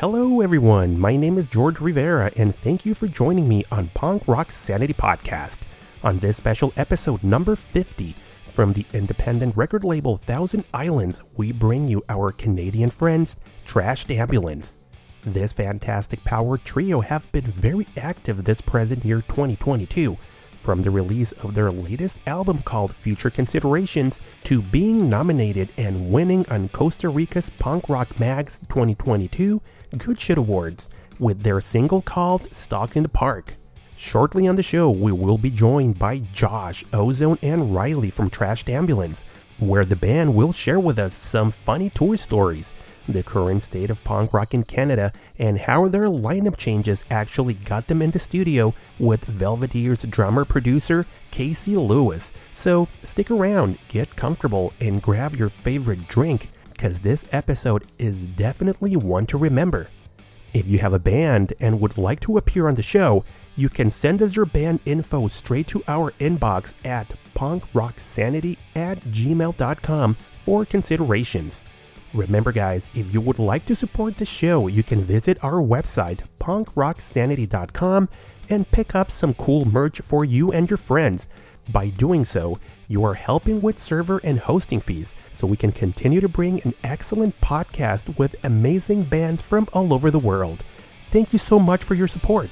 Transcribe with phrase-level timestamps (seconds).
[0.00, 0.98] Hello, everyone.
[0.98, 4.94] My name is George Rivera, and thank you for joining me on Punk Rock Sanity
[4.94, 5.58] Podcast.
[6.02, 8.14] On this special episode number 50
[8.48, 13.36] from the independent record label Thousand Islands, we bring you our Canadian friends,
[13.66, 14.78] Trashed Ambulance.
[15.20, 20.16] This fantastic power trio have been very active this present year 2022,
[20.56, 26.46] from the release of their latest album called Future Considerations to being nominated and winning
[26.48, 29.60] on Costa Rica's Punk Rock Mag's 2022
[29.96, 30.88] Good Shit Awards
[31.18, 33.54] with their single called Stalk in the Park.
[33.96, 38.70] Shortly on the show, we will be joined by Josh, Ozone, and Riley from Trashed
[38.70, 39.24] Ambulance,
[39.58, 42.72] where the band will share with us some funny tour stories,
[43.08, 47.88] the current state of punk rock in Canada, and how their lineup changes actually got
[47.88, 52.32] them in the studio with Belvedere's drummer producer Casey Lewis.
[52.54, 56.48] So stick around, get comfortable, and grab your favorite drink,
[56.80, 59.88] because this episode is definitely one to remember.
[60.54, 63.22] If you have a band and would like to appear on the show,
[63.54, 70.16] you can send us your band info straight to our inbox at punkrocksanity at gmail.com
[70.34, 71.66] for considerations.
[72.14, 76.20] Remember, guys, if you would like to support the show, you can visit our website,
[76.40, 78.08] punkrocksanity.com,
[78.48, 81.28] and pick up some cool merch for you and your friends.
[81.70, 82.58] By doing so,
[82.90, 86.74] you are helping with server and hosting fees so we can continue to bring an
[86.82, 90.64] excellent podcast with amazing bands from all over the world.
[91.06, 92.50] Thank you so much for your support.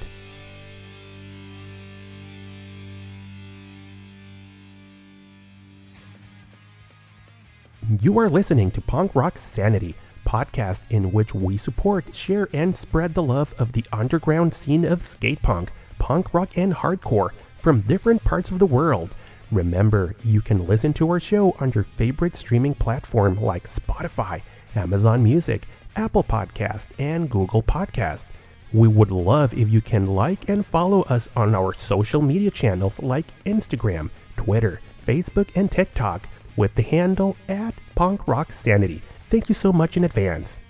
[8.00, 13.14] You are listening to Punk Rock Sanity, podcast in which we support, share, and spread
[13.14, 18.22] the love of the underground scene of skate punk, punk rock, and hardcore from different
[18.22, 19.16] parts of the world.
[19.50, 24.42] Remember, you can listen to our show on your favorite streaming platform like Spotify,
[24.74, 25.66] Amazon Music,
[25.96, 28.26] Apple Podcast, and Google Podcast.
[28.74, 33.02] We would love if you can like and follow us on our social media channels
[33.02, 39.00] like Instagram, Twitter, Facebook, and TikTok with the handle at Punk Rock Sanity.
[39.22, 40.60] Thank you so much in advance.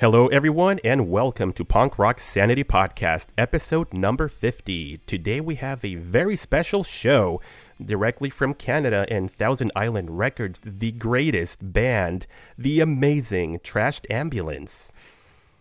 [0.00, 4.98] Hello, everyone, and welcome to Punk Rock Sanity Podcast, episode number 50.
[5.08, 7.40] Today we have a very special show
[7.84, 14.92] directly from Canada and Thousand Island Records, the greatest band, the amazing Trashed Ambulance.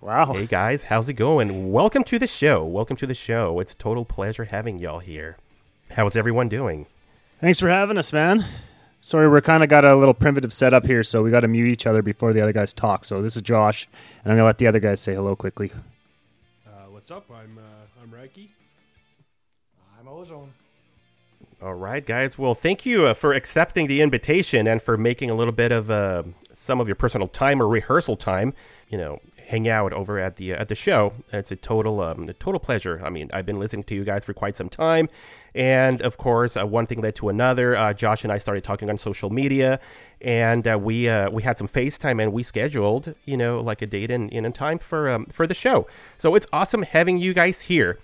[0.02, 0.34] Wow.
[0.34, 1.72] Hey guys, how's it going?
[1.72, 2.64] Welcome to the show.
[2.64, 3.60] Welcome to the show.
[3.60, 5.38] It's a total pleasure having y'all here.
[5.90, 6.86] How's everyone doing?
[7.42, 8.46] Thanks for having us, man.
[9.00, 11.68] Sorry, we're kind of got a little primitive setup here, so we got to mute
[11.68, 13.06] each other before the other guys talk.
[13.06, 13.88] So this is Josh,
[14.24, 15.72] and I'm going to let the other guys say hello quickly.
[16.66, 17.26] Uh, what's up?
[17.32, 18.52] I'm uh, I'm Riley.
[20.00, 20.52] I'm Ozone.
[21.62, 22.38] All right, guys.
[22.38, 25.90] Well, thank you uh, for accepting the invitation and for making a little bit of
[25.90, 28.54] uh, some of your personal time or rehearsal time.
[28.90, 31.14] You know, hang out over at the uh, at the show.
[31.32, 33.02] It's a total um, a total pleasure.
[33.04, 35.10] I mean, I've been listening to you guys for quite some time,
[35.56, 37.76] and of course, uh, one thing led to another.
[37.76, 39.80] Uh, Josh and I started talking on social media,
[40.22, 44.12] and uh, we we had some FaceTime and we scheduled, you know, like a date
[44.12, 45.88] and in time for um, for the show.
[46.18, 48.00] So it's awesome having you guys here.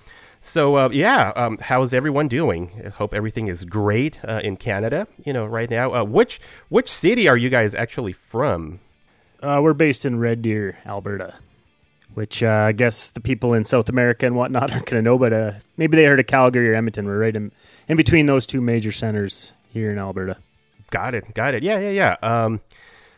[0.45, 2.83] So uh, yeah, um, how's everyone doing?
[2.85, 5.07] I hope everything is great uh, in Canada.
[5.23, 5.93] You know, right now.
[5.93, 8.81] Uh, which which city are you guys actually from?
[9.43, 11.35] Uh, we're based in Red Deer, Alberta,
[12.13, 15.17] which uh, I guess the people in South America and whatnot aren't going to know,
[15.17, 17.05] but uh, maybe they heard of Calgary or Edmonton.
[17.05, 17.51] We're right in,
[17.89, 20.37] in between those two major centers here in Alberta.
[20.91, 21.33] Got it.
[21.33, 21.63] Got it.
[21.63, 22.15] Yeah, yeah, yeah.
[22.23, 22.61] Um,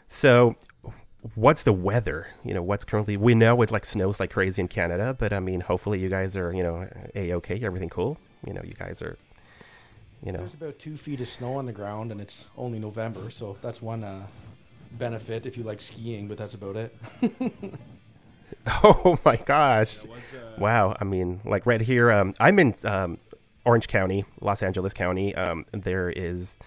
[0.07, 0.55] so
[1.35, 2.27] what's the weather?
[2.43, 3.17] You know, what's currently?
[3.17, 6.35] We know it like snows like crazy in Canada, but I mean, hopefully you guys
[6.35, 8.17] are you know a okay, everything cool.
[8.45, 9.17] You know, you guys are.
[10.23, 13.29] You know, There's about two feet of snow on the ground, and it's only November,
[13.29, 14.25] so that's one uh,
[14.97, 16.27] benefit if you like skiing.
[16.27, 16.95] But that's about it.
[18.67, 20.95] oh my gosh, That was, uh, wow.
[20.99, 23.17] I mean, like right here, um, I'm in um,
[23.65, 25.35] Orange County, Los Angeles County.
[25.35, 26.57] Um, there is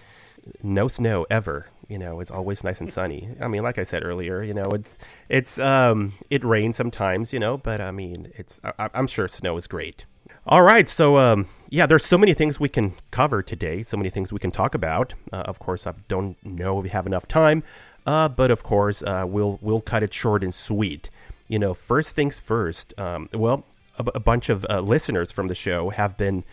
[0.63, 1.67] no snow ever.
[1.87, 3.29] You know, it's always nice and sunny.
[3.41, 7.39] I mean, like I said earlier, you know, it's it's um, it rains sometimes, you
[7.39, 10.05] know, but I mean, it's I, I'm sure snow is great.
[10.45, 14.09] All right, so um, yeah, there's so many things we can cover today, so many
[14.11, 15.15] things we can talk about.
[15.33, 17.63] Uh, of course, I don't know if we have enough time,
[18.09, 21.11] uh, but of course, uh, we'll we'll cut it short and sweet.
[21.47, 22.99] You know, first things first.
[22.99, 23.65] Um, well,
[23.99, 26.43] a, bunch of uh, listeners from the show have been,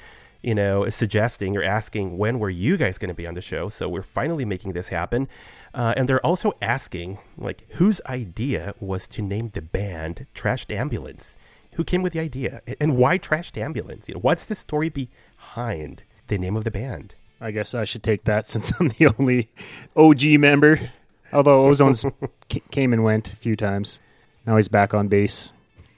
[0.42, 3.70] you know, suggesting or asking when were you guys going to be on the show.
[3.70, 5.28] So we're finally making this happen,
[5.72, 11.38] uh, and they're also asking like whose idea was to name the band Trashed Ambulance.
[11.76, 14.08] Who came with the idea, and why Trashed Ambulance?
[14.08, 17.14] You know, what's the story behind the name of the band?
[17.40, 19.48] I guess I should take that since I'm the only
[19.96, 20.90] OG member.
[21.32, 22.04] Although Ozone's
[22.48, 24.00] ca- came and went a few times.
[24.46, 25.52] Now he's back on base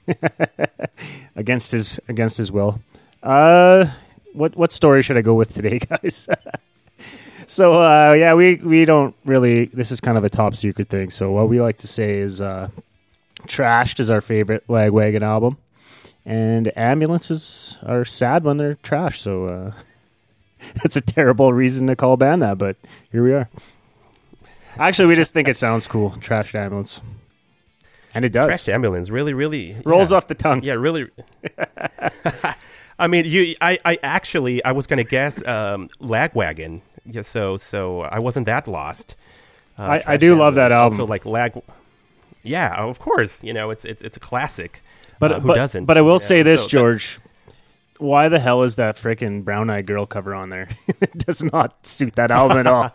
[1.35, 2.81] against his against his will.
[3.21, 3.85] Uh,
[4.33, 6.27] what what story should I go with today, guys?
[7.45, 9.65] so uh, yeah, we we don't really.
[9.65, 11.09] This is kind of a top secret thing.
[11.09, 12.69] So what we like to say is, uh,
[13.43, 15.57] "Trashed" is our favorite Lagwagon album,
[16.25, 19.21] and ambulances are sad when they're trash.
[19.21, 19.71] So uh,
[20.75, 22.77] that's a terrible reason to call a band that, but
[23.11, 23.49] here we are.
[24.79, 26.11] Actually, we just think it sounds cool.
[26.11, 27.01] Trashed ambulance,
[28.15, 28.47] and it does.
[28.49, 30.17] Trashed Ambulance really, really Rolls yeah.
[30.17, 30.63] off the tongue.
[30.63, 31.09] Yeah, really.
[32.99, 33.55] I mean, you.
[33.61, 36.81] I, I actually, I was gonna guess um, Lagwagon.
[37.05, 39.15] Yeah, so, so I wasn't that lost.
[39.77, 40.99] Uh, I- I do love that album.
[40.99, 41.61] Also, like Lag.
[42.43, 43.43] Yeah, of course.
[43.43, 44.81] You know, it's it's, it's a classic.
[45.19, 45.85] But uh, who but, doesn't?
[45.85, 46.43] But I will say know?
[46.43, 47.19] this, So George.
[47.97, 50.69] Why the hell is that freaking Brown Eyed Girl cover on there?
[51.01, 52.93] it does not suit that album at all.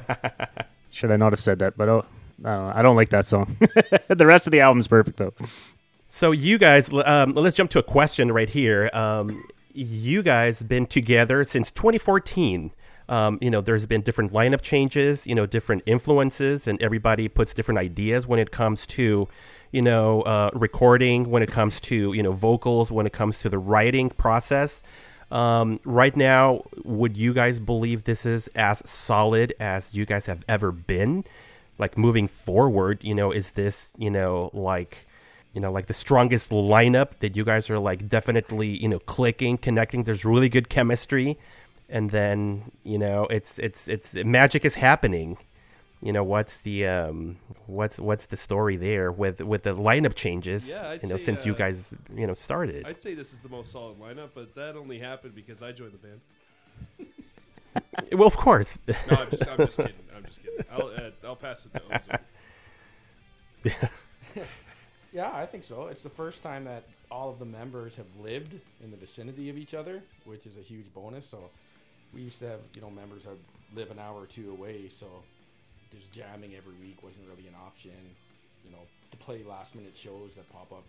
[0.90, 1.76] Should I not have said that?
[1.76, 2.06] But oh,
[2.44, 2.76] I don't.
[2.76, 3.56] I don't like that song.
[4.08, 5.32] the rest of the album's perfect though.
[6.08, 8.90] So you guys, um, let's jump to a question right here.
[8.92, 12.72] Um, you guys been together since 2014.
[13.08, 17.52] Um, you know, there's been different lineup changes, you know, different influences, and everybody puts
[17.54, 19.28] different ideas when it comes to,
[19.70, 23.48] you know, uh, recording, when it comes to, you know, vocals, when it comes to
[23.48, 24.82] the writing process.
[25.32, 30.44] Um, right now, would you guys believe this is as solid as you guys have
[30.46, 31.24] ever been?
[31.78, 35.06] Like moving forward, you know, is this, you know, like,
[35.54, 39.56] you know, like the strongest lineup that you guys are like definitely, you know, clicking,
[39.56, 40.04] connecting.
[40.04, 41.38] There's really good chemistry,
[41.88, 45.38] and then you know, it's it's it's magic is happening.
[46.02, 50.68] You know, what's the um, what's what's the story there with with the lineup changes?
[50.68, 52.84] Yeah, I'd you know, say, since you uh, guys you know started.
[52.86, 55.92] I'd say this is the most solid lineup, but that only happened because I joined
[55.92, 56.20] the band.
[58.12, 58.78] well, of course.
[58.88, 59.94] No, I'm just, I'm just kidding.
[60.16, 60.64] I'm just kidding.
[60.72, 61.82] I'll, uh, I'll pass it to
[63.64, 63.88] Ozone.
[65.12, 65.88] Yeah, I think so.
[65.88, 69.58] It's the first time that all of the members have lived in the vicinity of
[69.58, 71.26] each other, which is a huge bonus.
[71.26, 71.50] So
[72.14, 73.36] we used to have, you know, members that
[73.74, 75.06] live an hour or two away, so
[75.94, 77.92] just jamming every week wasn't really an option.
[78.64, 80.84] You know, to play last minute shows that pop up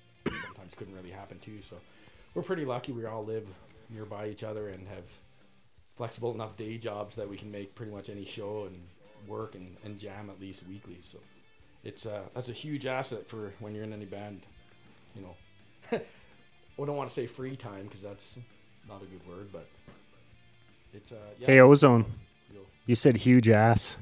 [0.46, 1.62] sometimes couldn't really happen too.
[1.68, 1.78] So
[2.34, 3.48] we're pretty lucky we all live
[3.90, 5.04] nearby each other and have
[5.98, 8.78] flexible enough day jobs that we can make pretty much any show and
[9.28, 10.98] work and, and jam at least weekly.
[11.00, 11.20] So
[11.84, 14.42] it's uh, that's a huge asset for when you're in any band.
[15.16, 15.36] You know,
[16.00, 18.38] I don't want to say free time because that's
[18.88, 19.68] not a good word, but
[20.94, 21.48] it's uh, yeah.
[21.48, 22.06] Hey Ozone,
[22.86, 23.98] you said huge ass.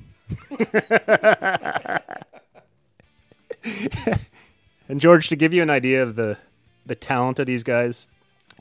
[4.88, 6.38] and George, to give you an idea of the
[6.86, 8.08] the talent of these guys,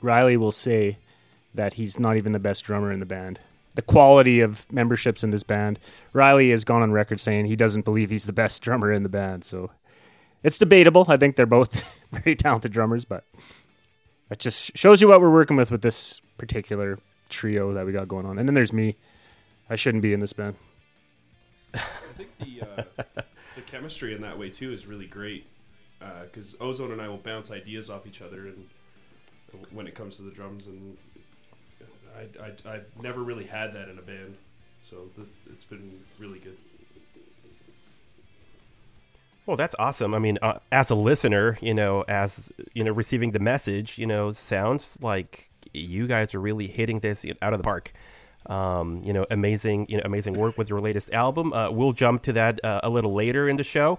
[0.02, 0.98] Riley will say
[1.54, 3.40] that he's not even the best drummer in the band.
[3.74, 5.78] The quality of memberships in this band,
[6.12, 9.08] Riley has gone on record saying he doesn't believe he's the best drummer in the
[9.08, 9.44] band.
[9.44, 9.70] So
[10.42, 11.06] it's debatable.
[11.08, 13.24] I think they're both very talented drummers, but
[14.28, 16.98] that just shows you what we're working with with this particular
[17.28, 18.38] trio that we got going on.
[18.38, 18.96] And then there's me.
[19.68, 20.56] I shouldn't be in this band.
[21.74, 23.04] I think the uh,
[23.56, 25.46] the chemistry in that way too is really great
[26.24, 28.66] because Ozone and I will bounce ideas off each other, and
[29.70, 30.96] when it comes to the drums, and
[32.16, 34.36] I, I I've never really had that in a band,
[34.82, 36.56] so this, it's been really good.
[39.46, 40.14] Well, that's awesome.
[40.14, 44.06] I mean, uh, as a listener, you know, as you know, receiving the message, you
[44.06, 47.92] know, sounds like you guys are really hitting this out of the park.
[48.46, 51.52] Um, you know, amazing, you know, amazing work with your latest album.
[51.52, 53.98] Uh, we'll jump to that uh, a little later in the show.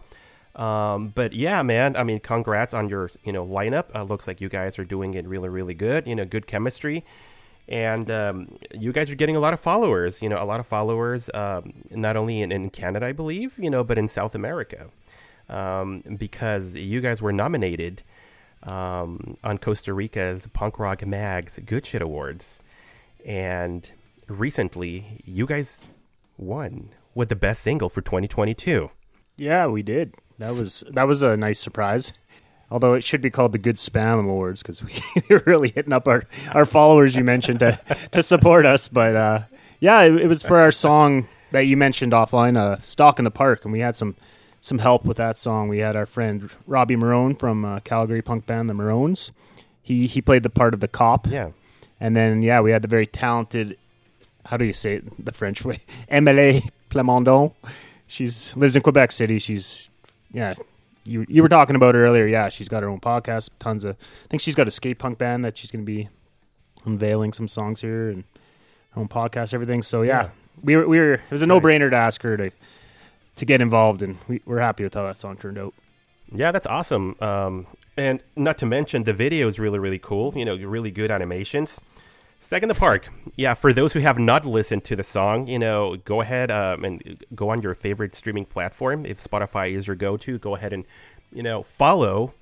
[0.55, 3.95] Um, but yeah, man, I mean, congrats on your, you know, lineup.
[3.95, 6.07] Uh, looks like you guys are doing it really, really good.
[6.07, 7.05] You know, good chemistry,
[7.69, 10.21] and um, you guys are getting a lot of followers.
[10.21, 13.69] You know, a lot of followers, um, not only in, in Canada, I believe, you
[13.69, 14.89] know, but in South America
[15.51, 18.01] um, because you guys were nominated
[18.63, 22.63] um, on Costa Rica's Punk Rock Mag's Good Shit Awards.
[23.25, 23.89] And
[24.40, 25.82] recently, you guys
[26.38, 28.92] won with the best single for 2022.
[29.38, 30.16] Yeah, we did.
[30.38, 32.14] That was that was a nice surprise.
[32.70, 34.94] Although it should be called the Good Spam Awards because we
[35.30, 36.24] were really hitting up our,
[36.54, 37.78] our followers you mentioned to,
[38.12, 38.88] to support us.
[38.88, 39.40] But uh,
[39.82, 43.32] yeah, it, it was for our song that you mentioned offline, uh, "Stock in the
[43.32, 44.16] Park," and we had some
[44.62, 45.68] some help with that song.
[45.68, 49.32] We had our friend Robbie Marone from uh, Calgary punk band The Maroons.
[49.82, 51.28] He he played the part of the cop.
[51.28, 51.50] Yeah.
[52.00, 53.78] And then yeah, we had the very talented
[54.45, 55.79] how do you say it the French way?
[56.10, 57.53] Emily Plamondon.
[58.07, 59.39] She's lives in Quebec City.
[59.39, 59.89] She's
[60.31, 60.53] yeah.
[61.03, 62.27] You you were talking about her earlier.
[62.27, 63.50] Yeah, she's got her own podcast.
[63.60, 66.10] Tons of I think she's got a skate punk band that she's going to be
[66.86, 68.24] unveiling some songs here and
[68.91, 69.81] her own podcast, everything.
[69.81, 70.29] So yeah, Yeah.
[70.63, 72.51] we were we were it was a no brainer to ask her to
[73.38, 75.74] to get involved, and we, we're happy with how that song turned out.
[76.33, 77.15] Yeah, that's awesome.
[77.21, 77.65] Um,
[77.98, 80.33] and not to mention, the video is really, really cool.
[80.36, 81.79] You know, really good animations.
[82.41, 83.07] Stuck in the Park.
[83.36, 86.83] Yeah, for those who have not listened to the song, you know, go ahead um,
[86.83, 89.05] and go on your favorite streaming platform.
[89.05, 90.83] If Spotify is your go to, go ahead and,
[91.31, 92.33] you know, follow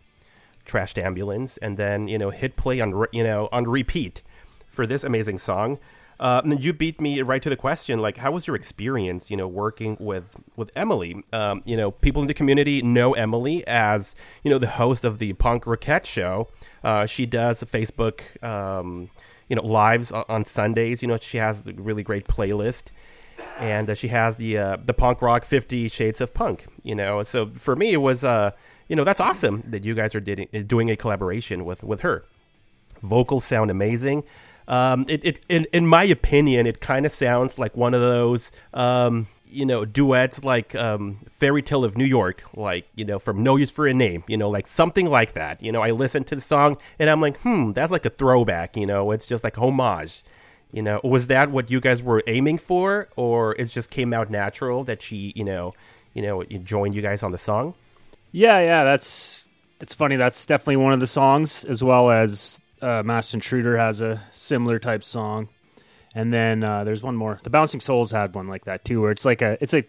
[0.65, 4.21] Trashed Ambulance and then, you know, hit play on, you know, on repeat
[4.69, 5.79] for this amazing song.
[6.17, 9.47] Uh, you beat me right to the question, like, how was your experience, you know,
[9.47, 11.23] working with with Emily?
[11.33, 15.19] Um, you know, people in the community know Emily as, you know, the host of
[15.19, 16.47] the Punk Rocket Show.
[16.83, 19.09] Uh, she does Facebook, um,
[19.49, 21.01] you know, lives on Sundays.
[21.01, 22.91] You know, she has a really great playlist,
[23.59, 26.67] and uh, she has the uh, the punk rock Fifty Shades of Punk.
[26.83, 28.51] You know, so for me, it was, uh,
[28.87, 32.23] you know, that's awesome that you guys are did- doing a collaboration with with her
[33.01, 34.23] vocals sound amazing.
[34.67, 38.51] Um, it, it in, in my opinion, it kind of sounds like one of those,
[38.73, 43.43] um, you know, duets like um, Fairy Tale of New York, like, you know, from
[43.43, 45.61] No Use for a Name, you know, like something like that.
[45.63, 48.77] You know, I listen to the song and I'm like, hmm, that's like a throwback,
[48.77, 50.23] you know, it's just like homage.
[50.71, 54.29] You know, was that what you guys were aiming for, or it just came out
[54.29, 55.73] natural that she, you know,
[56.13, 57.73] you know, joined you guys on the song?
[58.31, 59.47] Yeah, yeah, that's
[59.81, 60.15] it's funny.
[60.15, 64.77] That's definitely one of the songs, as well as uh, Masked Intruder has a similar
[64.77, 65.49] type song,
[66.13, 67.39] and then uh, there's one more.
[67.43, 69.83] The Bouncing Souls had one like that too, where it's like a it's a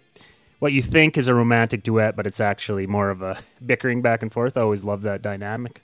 [0.58, 4.22] what you think is a romantic duet, but it's actually more of a bickering back
[4.22, 4.56] and forth.
[4.56, 5.82] I always love that dynamic,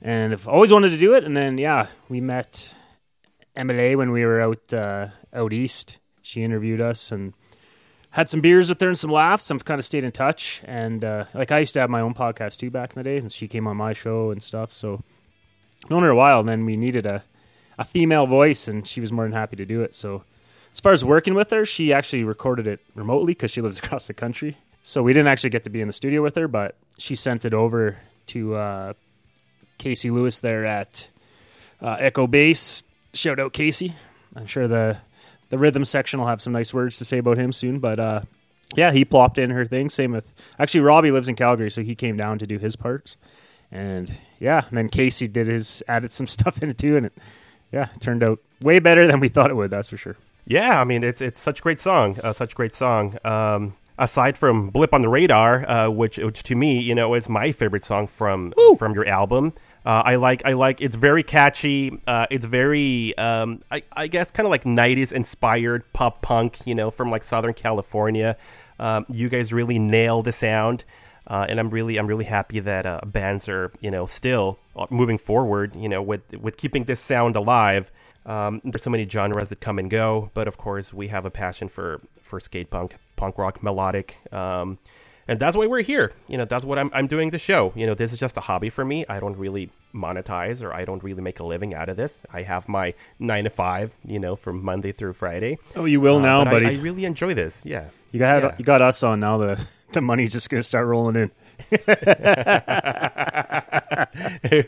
[0.00, 1.24] and I've always wanted to do it.
[1.24, 2.74] And then yeah, we met
[3.54, 5.98] Emily when we were out uh, out east.
[6.22, 7.34] She interviewed us and
[8.10, 9.50] had some beers with her and some laughs.
[9.50, 12.14] I've kind of stayed in touch, and uh, like I used to have my own
[12.14, 14.72] podcast too back in the day, and she came on my show and stuff.
[14.72, 15.02] So
[15.90, 17.24] known her a while, and then we needed a
[17.78, 19.94] a female voice, and she was more than happy to do it.
[19.94, 20.24] So
[20.72, 24.06] as far as working with her, she actually recorded it remotely because she lives across
[24.06, 24.56] the country.
[24.82, 27.44] So we didn't actually get to be in the studio with her, but she sent
[27.44, 28.92] it over to uh,
[29.78, 31.08] Casey Lewis there at
[31.80, 32.82] uh, Echo Base.
[33.12, 33.94] Shout out Casey.
[34.34, 34.98] I'm sure the
[35.48, 37.78] the rhythm section will have some nice words to say about him soon.
[37.78, 38.20] But uh,
[38.74, 39.90] yeah, he plopped in her thing.
[39.90, 43.16] Same with actually Robbie lives in Calgary, so he came down to do his parts.
[43.70, 47.12] And yeah, and then Casey did his added some stuff in it too, and it
[47.72, 49.70] yeah it turned out way better than we thought it would.
[49.70, 50.16] That's for sure.
[50.46, 53.18] Yeah, I mean it's it's such a great song, uh, such a great song.
[53.24, 57.28] Um, aside from "Blip on the Radar," uh, which which to me, you know, is
[57.28, 59.52] my favorite song from from your album.
[59.84, 62.00] Uh, I like I like it's very catchy.
[62.06, 66.74] Uh, it's very um, I, I guess kind of like '90s inspired pop punk, you
[66.74, 68.36] know, from like Southern California.
[68.78, 70.84] Um, you guys really nail the sound.
[71.26, 74.86] Uh, and I'm really, I'm really happy that uh, bands are, you know, still uh,
[74.90, 77.90] moving forward, you know, with with keeping this sound alive.
[78.24, 81.30] Um, there's so many genres that come and go, but of course we have a
[81.30, 84.78] passion for for skate punk, punk rock, melodic, um,
[85.28, 86.12] and that's why we're here.
[86.28, 87.72] You know, that's what I'm I'm doing the show.
[87.76, 89.04] You know, this is just a hobby for me.
[89.08, 92.24] I don't really monetize or I don't really make a living out of this.
[92.32, 95.58] I have my nine to five, you know, from Monday through Friday.
[95.74, 96.78] Oh, you will Uh, now, but I- buddy.
[96.78, 97.64] I, really enjoy this.
[97.64, 97.86] Yeah.
[98.12, 98.54] you got yeah.
[98.58, 99.38] you got us on now.
[99.38, 101.30] The the money's just gonna start rolling in.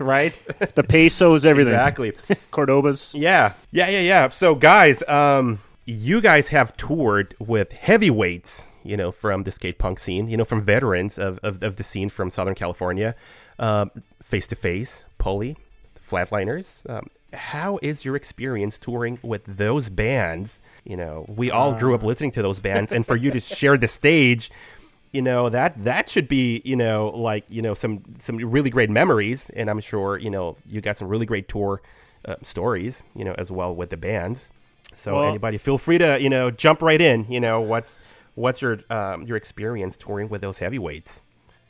[0.00, 0.36] right.
[0.74, 1.74] The pesos, everything.
[1.74, 2.12] exactly.
[2.52, 3.12] Cordobas.
[3.14, 4.28] Yeah, yeah, yeah, yeah.
[4.28, 9.98] So, guys, um, you guys have toured with heavyweights, you know, from the skate punk
[9.98, 13.14] scene, you know, from veterans of, of, of the scene from Southern California,
[13.58, 13.90] um,
[14.22, 15.56] Face to Face, Pulley,
[16.06, 16.88] Flatliners.
[16.88, 20.60] Um, how is your experience touring with those bands?
[20.84, 23.76] You know, we all grew up listening to those bands, and for you to share
[23.76, 24.50] the stage,
[25.12, 28.90] you know that that should be you know like you know some some really great
[28.90, 31.80] memories, and I'm sure you know you got some really great tour
[32.24, 34.50] uh, stories, you know, as well with the bands.
[34.94, 37.26] So Well- anybody, feel free to you know jump right in.
[37.28, 38.00] You know, what's
[38.34, 41.22] what's your um, your experience touring with those heavyweights?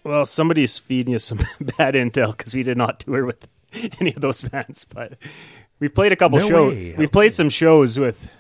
[0.04, 1.38] Well, somebody's feeding you some
[1.76, 3.47] bad intel because we did not tour with
[4.00, 5.18] any of those bands, but
[5.80, 6.97] we've played a couple No shows.
[6.97, 8.30] We've played some shows with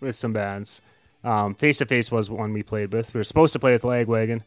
[0.00, 0.80] with some bands.
[1.24, 3.12] Um, Face to Face was one we played with.
[3.14, 4.42] We were supposed to play with Lagwagon,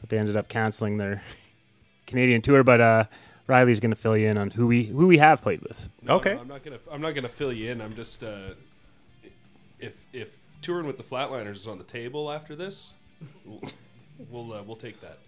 [0.00, 1.22] but they ended up canceling their
[2.06, 3.04] Canadian tour, but uh,
[3.46, 5.88] Riley's going to fill you in on who we who we have played with.
[6.02, 6.34] No, Okay.
[6.34, 6.78] no, I'm not gonna.
[6.90, 7.80] I'm not gonna fill you in.
[7.80, 8.22] I'm just.
[8.22, 8.50] Uh,
[9.80, 10.28] if if
[10.60, 12.94] touring with the Flatliners is on the table after this,
[13.44, 13.60] we'll
[14.30, 15.18] we'll, uh, we'll take that.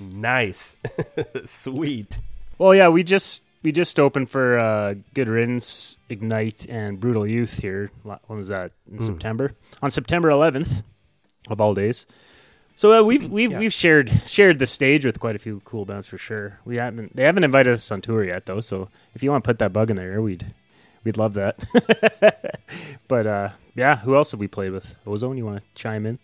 [0.00, 0.76] Nice.
[1.44, 2.18] Sweet.
[2.58, 7.58] Well, yeah, we just we just opened for uh, Good Riddance, Ignite, and Brutal Youth
[7.60, 7.90] here.
[8.04, 8.72] La- When was that?
[8.90, 9.52] In September.
[9.82, 10.82] On September 11th,
[11.48, 12.06] of all days.
[12.76, 13.58] So uh, we've we've Yeah.
[13.58, 16.60] we've shared shared the stage with quite a few cool bands for sure.
[16.64, 18.60] We haven't they haven't invited us on tour yet though.
[18.60, 20.46] So if you want to put that bug in there, we'd
[21.04, 21.58] we'd love that.
[23.08, 24.94] but uh, yeah, who else have we played with?
[25.06, 26.18] Ozone, you want to chime in?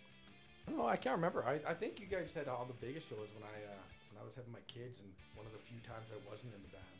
[0.78, 1.44] Oh, I can't remember.
[1.46, 3.76] I, I think you guys had all the biggest shows when I uh,
[4.12, 6.60] when I was having my kids, and one of the few times I wasn't in
[6.62, 6.95] the band.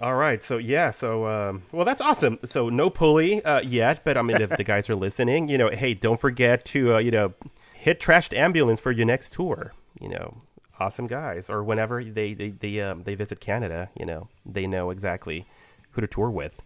[0.00, 0.42] All right.
[0.42, 0.90] So yeah.
[0.90, 2.38] So um, well, that's awesome.
[2.44, 5.70] So no pulley uh, yet, but I mean, if the guys are listening, you know,
[5.70, 7.34] hey, don't forget to uh, you know
[7.74, 9.72] hit Trashed Ambulance for your next tour.
[10.00, 10.38] You know,
[10.78, 11.48] awesome guys.
[11.48, 15.46] Or whenever they they they um, they visit Canada, you know, they know exactly
[15.92, 16.62] who to tour with.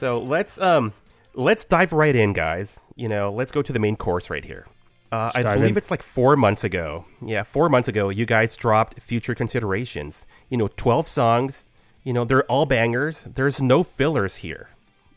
[0.00, 0.94] So let's um
[1.34, 2.80] let's dive right in, guys.
[2.96, 4.66] You know, let's go to the main course right here.
[5.12, 5.76] Uh, I believe in.
[5.76, 7.04] it's like four months ago.
[7.20, 10.26] Yeah, four months ago, you guys dropped Future Considerations.
[10.48, 11.66] You know, twelve songs.
[12.02, 13.24] You know, they're all bangers.
[13.26, 14.70] There's no fillers here.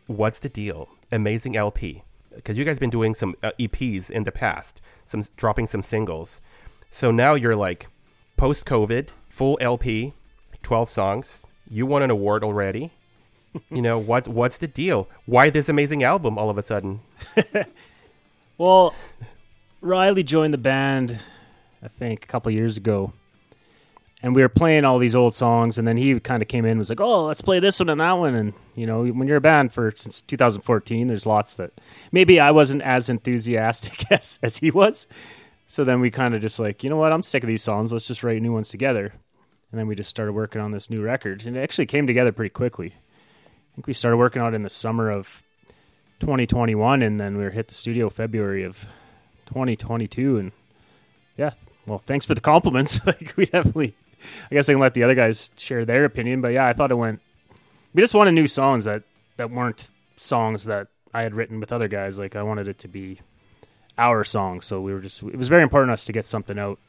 [0.08, 0.90] What's the deal?
[1.14, 2.04] Amazing LP.
[2.36, 6.42] Because you guys been doing some uh, EPs in the past, some dropping some singles.
[6.90, 7.88] So now you're like
[8.36, 10.12] post COVID, full LP,
[10.62, 11.42] twelve songs.
[11.70, 12.92] You won an award already
[13.70, 17.00] you know what's what's the deal why this amazing album all of a sudden
[18.58, 18.94] Well,
[19.82, 21.20] Riley joined the band,
[21.82, 23.14] I think, a couple years ago,
[24.22, 25.78] and we were playing all these old songs.
[25.78, 27.90] And then he kind of came in, and was like, "Oh, let's play this one
[27.90, 31.56] and that one." And you know, when you're a band for since 2014, there's lots
[31.56, 31.72] that
[32.12, 35.08] maybe I wasn't as enthusiastic as as he was.
[35.68, 37.12] So then we kind of just like, you know what?
[37.12, 37.92] I'm sick of these songs.
[37.92, 39.14] Let's just write new ones together.
[39.72, 42.32] And then we just started working on this new record, and it actually came together
[42.32, 42.94] pretty quickly.
[43.74, 45.42] I think we started working on it in the summer of
[46.20, 48.86] 2021 and then we were hit the studio February of
[49.48, 50.52] 2022 and
[51.36, 51.52] yeah
[51.88, 53.00] well thanks for the compliments.
[53.06, 53.96] Like we definitely
[54.50, 56.92] I guess I can let the other guys share their opinion but yeah I thought
[56.92, 57.20] it went
[57.94, 59.04] we just wanted new songs that
[59.38, 62.18] that weren't songs that I had written with other guys.
[62.20, 63.20] Like I wanted it to be
[63.98, 66.58] our song so we were just it was very important to us to get something
[66.58, 66.80] out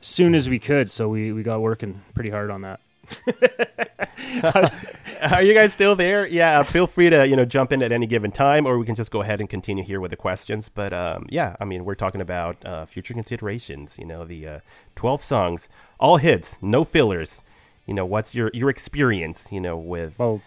[0.00, 2.78] soon as we could so we we got working pretty hard on that
[5.30, 6.26] are you guys still there?
[6.26, 8.94] Yeah feel free to you know jump in at any given time or we can
[8.94, 10.68] just go ahead and continue here with the questions.
[10.68, 14.60] But um, yeah i mean we're talking about uh, future considerations you know the uh,
[14.94, 17.42] 12 songs all hits no fillers.
[17.86, 20.42] You know what's your your experience you know with well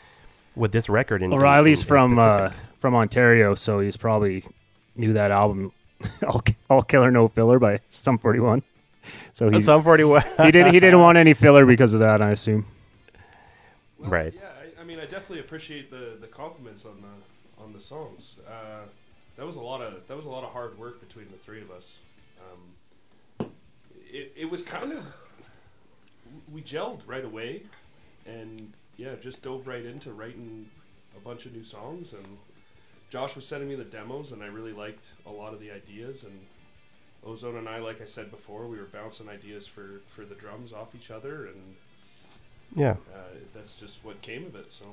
[0.55, 4.43] with this record in, in- O'Reilly's in- in from uh, from Ontario, so he's probably
[4.95, 5.71] knew that album,
[6.27, 8.63] all, all killer no filler by Sum Forty One.
[9.33, 12.31] So he Sum 41 he didn't he didn't want any filler because of that, I
[12.31, 12.65] assume.
[13.97, 14.33] Well, Right.
[14.33, 14.41] Yeah,
[14.77, 18.37] I, I mean, I definitely appreciate the, the compliments on the on the songs.
[18.47, 18.85] Uh,
[19.37, 21.61] that was a lot of that was a lot of hard work between the three
[21.61, 21.99] of us.
[22.51, 23.47] Um,
[24.11, 25.05] it, it was kind of
[26.51, 27.63] we gelled right away,
[28.25, 30.67] and yeah, just dove right into writing
[31.15, 32.13] a bunch of new songs.
[32.13, 32.25] And
[33.09, 36.23] Josh was sending me the demos, and I really liked a lot of the ideas.
[36.23, 36.39] And
[37.25, 40.73] Ozone and I, like I said before, we were bouncing ideas for for the drums
[40.73, 41.75] off each other, and
[42.75, 44.71] yeah uh, that's just what came of it.
[44.71, 44.85] So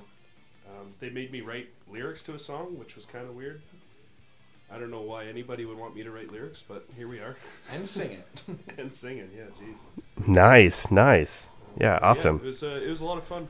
[0.68, 3.60] um, they made me write lyrics to a song, which was kind of weird.
[4.72, 7.36] I don't know why anybody would want me to write lyrics, but here we are
[7.72, 8.58] And sing it.
[8.78, 9.30] and singing.
[9.36, 10.26] Yeah, jeez.
[10.26, 13.48] nice nice yeah Yeah, awesome it was uh, it was a lot of fun.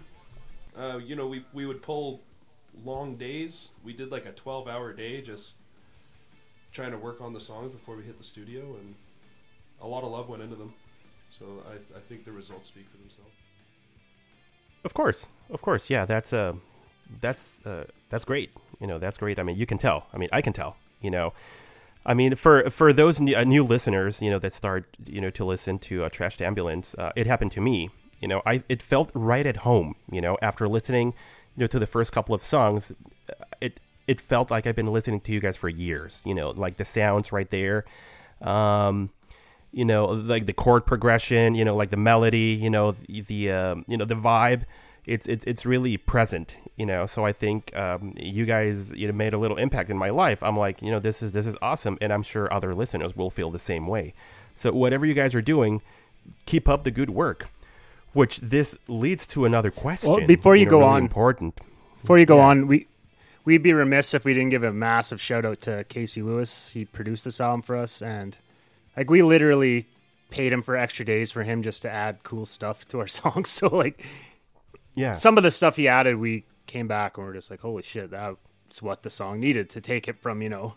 [0.78, 2.20] Uh, you know, we we would pull
[2.84, 3.70] long days.
[3.82, 5.54] We did like a twelve hour day just
[6.72, 8.94] trying to work on the songs before we hit the studio, and
[9.82, 10.72] a lot of love went into them.
[11.38, 13.30] So I I think the results speak for themselves.
[14.84, 16.04] Of course, of course, yeah.
[16.04, 16.54] That's uh,
[17.20, 18.50] that's uh, that's great.
[18.80, 19.38] You know, that's great.
[19.38, 20.06] I mean, you can tell.
[20.12, 20.76] I mean, I can tell.
[21.00, 21.32] You know,
[22.04, 25.30] I mean, for for those new, uh, new listeners, you know, that start, you know,
[25.30, 27.90] to listen to uh, Trashed Ambulance, uh, it happened to me.
[28.20, 29.96] You know, I it felt right at home.
[30.10, 31.14] You know, after listening,
[31.56, 32.92] you know, to the first couple of songs,
[34.06, 36.22] it felt like I've been listening to you guys for years.
[36.24, 37.84] You know, like the sounds right there.
[38.40, 39.10] Um,
[39.72, 43.50] you know, like the chord progression, you know, like the melody, you know, the, the
[43.52, 44.62] um, you know the vibe.
[45.04, 47.06] It's it's it's really present, you know.
[47.06, 50.42] So I think um, you guys you know made a little impact in my life.
[50.42, 53.30] I'm like, you know, this is this is awesome, and I'm sure other listeners will
[53.30, 54.14] feel the same way.
[54.56, 55.80] So whatever you guys are doing,
[56.46, 57.48] keep up the good work.
[58.14, 60.10] Which this leads to another question.
[60.10, 61.60] Well, before you know, go really on- important.
[62.00, 62.44] Before you go Yeah.
[62.46, 62.86] on, we
[63.46, 66.72] we'd be remiss if we didn't give a massive shout out to Casey Lewis.
[66.72, 68.36] He produced this album for us, and
[68.96, 69.86] like we literally
[70.28, 73.48] paid him for extra days for him just to add cool stuff to our songs.
[73.48, 74.04] So like
[74.94, 75.12] Yeah.
[75.12, 78.10] some of the stuff he added, we came back and we're just like, holy shit,
[78.10, 80.74] that's what the song needed to take it from you know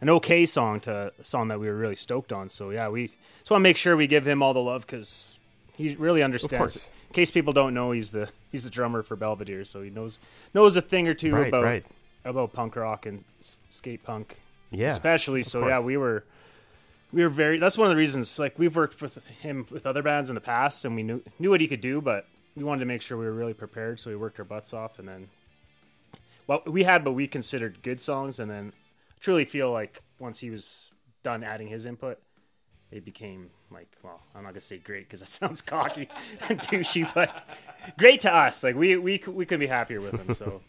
[0.00, 2.48] an okay song to a song that we were really stoked on.
[2.48, 5.38] So yeah, we just want to make sure we give him all the love because
[5.76, 6.56] he really understands.
[6.76, 6.90] course.
[7.08, 10.18] In case people don't know, he's the he's the drummer for Belvedere, so he knows
[10.54, 11.84] knows a thing or two Right, about right.
[12.26, 13.24] About punk rock and
[13.70, 14.38] skate punk,
[14.70, 14.88] yeah.
[14.88, 15.42] especially.
[15.42, 16.24] So yeah, we were
[17.12, 17.58] we were very.
[17.58, 18.38] That's one of the reasons.
[18.38, 21.50] Like we've worked with him with other bands in the past, and we knew knew
[21.50, 24.00] what he could do, but we wanted to make sure we were really prepared.
[24.00, 25.28] So we worked our butts off, and then
[26.46, 28.72] well, we had what we considered good songs, and then
[29.20, 30.90] truly feel like once he was
[31.22, 32.18] done adding his input,
[32.90, 36.08] they became like, well, I'm not gonna say great because that sounds cocky
[36.48, 37.48] and douchey, but
[37.98, 38.62] great to us.
[38.62, 40.34] Like we we we couldn't be happier with him.
[40.34, 40.62] So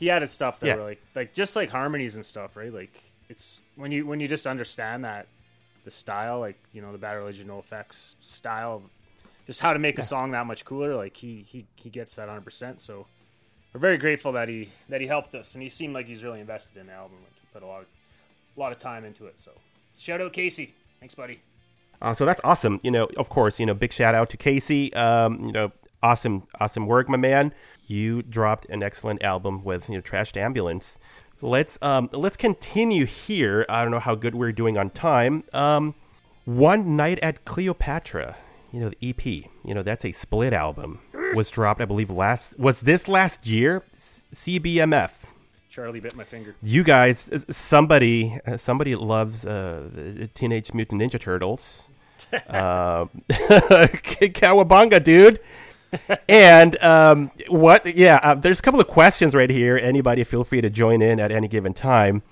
[0.00, 0.74] he added stuff that Yeah.
[0.76, 2.72] were like like just like harmonies and stuff, right?
[2.74, 5.28] Like it's when you when you just understand that
[5.84, 8.82] the style, like you know the Bad Religion, NOFX style,
[9.46, 10.96] just how to make a song that much cooler.
[10.96, 12.40] Like he he he gets that 100.
[12.44, 13.06] percent So
[13.72, 16.40] we're very grateful that he that he helped us, and he seemed like he's really
[16.40, 17.18] invested in the album.
[17.22, 17.86] Like he put a lot of
[18.56, 19.38] a lot of time into it.
[19.38, 19.52] So
[19.96, 21.40] shout out Casey, thanks, buddy.
[22.02, 22.80] Uh, so that's awesome.
[22.82, 24.92] You know, of course, you know, big shout out to Casey.
[24.94, 25.70] Um, you know,
[26.02, 27.52] awesome, awesome work, my man.
[27.86, 30.98] You dropped an excellent album with you know, Trashed Ambulance.
[31.42, 33.64] Let's um, let's continue here.
[33.68, 35.44] I don't know how good we're doing on time.
[35.52, 35.94] Um,
[36.44, 38.36] One Night at Cleopatra.
[38.72, 39.26] You know, the EP.
[39.26, 41.00] You know, that's a split album.
[41.34, 43.82] Was dropped, I believe, last was this last year.
[43.94, 45.24] CBMF.
[45.70, 46.56] Charlie bit my finger.
[46.62, 51.84] You guys, uh, somebody, uh, somebody loves uh, the Teenage Mutant Ninja Turtles.
[52.48, 55.38] uh, Cowabunga, dude.
[56.28, 57.86] and um, what?
[57.86, 59.76] Yeah, uh, there's a couple of questions right here.
[59.76, 62.22] Anybody, feel free to join in at any given time.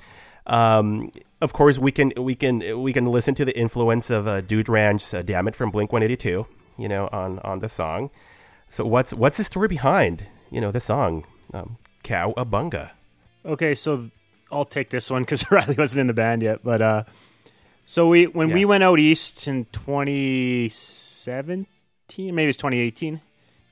[0.47, 4.41] Um, of course, we can we can we can listen to the influence of uh,
[4.41, 6.47] Dude Ranch's uh, "Damn It" from Blink 182.
[6.77, 8.11] You know, on on the song.
[8.69, 12.91] So what's what's the story behind you know the song um, "Cowabunga"?
[13.45, 14.11] Okay, so
[14.51, 16.61] I'll take this one because Riley wasn't in the band yet.
[16.65, 17.05] But uh,
[17.87, 23.21] so we when we went out east in 2017, maybe it's 2018,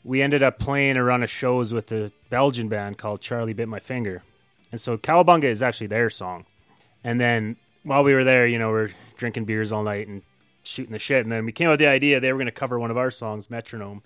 [0.06, 3.68] we ended up playing a run of shows with a Belgian band called Charlie Bit
[3.68, 4.22] My Finger,
[4.70, 6.46] and so Cowabunga is actually their song.
[7.02, 10.22] And then while we were there, you know, we're drinking beers all night and
[10.62, 12.52] shooting the shit, and then we came up with the idea they were going to
[12.52, 14.02] cover one of our songs, Metronome,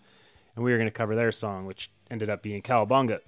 [0.56, 3.20] and we were going to cover their song, which ended up being Cowabunga.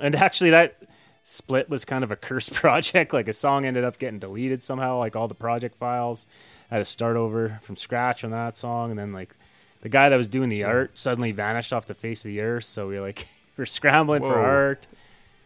[0.00, 0.76] And actually, that
[1.22, 3.12] split was kind of a cursed project.
[3.12, 6.26] Like a song ended up getting deleted somehow, like all the project files.
[6.70, 9.34] I had to start over from scratch on that song, and then like
[9.82, 12.64] the guy that was doing the art suddenly vanished off the face of the earth.
[12.64, 14.86] So we like we're scrambling for art.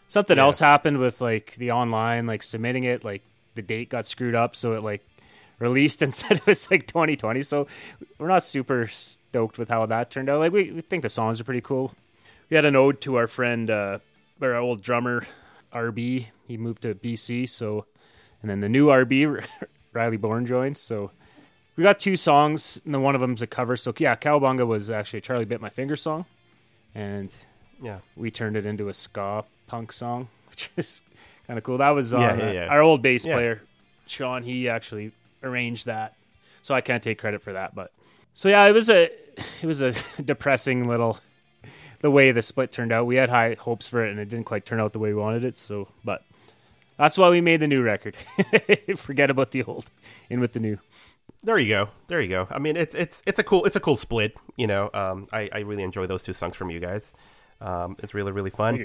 [0.09, 0.45] Something Yeah.
[0.45, 3.23] else happened with like the online, like submitting it, like
[3.55, 5.03] the date got screwed up, so it like
[5.59, 7.43] released instead of it's like 2020.
[7.43, 7.67] So
[8.19, 10.41] we're not super stoked with how that turned out.
[10.41, 11.93] Like we, we think the songs are pretty cool.
[12.51, 13.99] We had an ode to our friend, uh,
[14.43, 15.27] our old drummer,
[15.73, 16.27] RB.
[16.47, 17.87] He moved to BC, so
[18.43, 19.45] and then the new RB,
[19.93, 20.79] Riley Bourne joins.
[20.79, 21.11] So
[21.77, 23.77] we got two songs, and then one of them's a cover.
[23.77, 26.25] So yeah, Cowabunga was actually a Charlie Bit My Finger song,
[26.95, 27.31] and
[27.83, 27.99] Yeah.
[28.17, 31.03] we turned it into a ska punk song, which is
[31.47, 31.79] kind of cool.
[31.79, 32.67] That was on Yeah, yeah, uh, yeah.
[32.69, 33.35] our old bass Yeah.
[33.35, 33.63] player,
[34.07, 34.43] Sean.
[34.43, 36.15] He actually arranged that,
[36.63, 37.75] so I can't take credit for that.
[37.75, 37.91] But
[38.35, 39.11] so yeah, it was a
[39.63, 41.19] it was a depressing little
[42.01, 43.07] the way the split turned out.
[43.07, 45.21] We had high hopes for it, and it didn't quite turn out the way we
[45.21, 45.57] wanted it.
[45.57, 46.23] So, but
[46.99, 48.15] that's why we made the new record.
[48.97, 49.87] Forget about the old,
[50.31, 50.79] in with the new.
[51.45, 51.89] There you go.
[52.09, 52.49] There you go.
[52.51, 54.37] I mean, it's it's it's a cool it's a cool split.
[54.57, 57.13] You know, um, I I really enjoy those two songs from you guys.
[57.61, 58.77] Um, it's really really fun.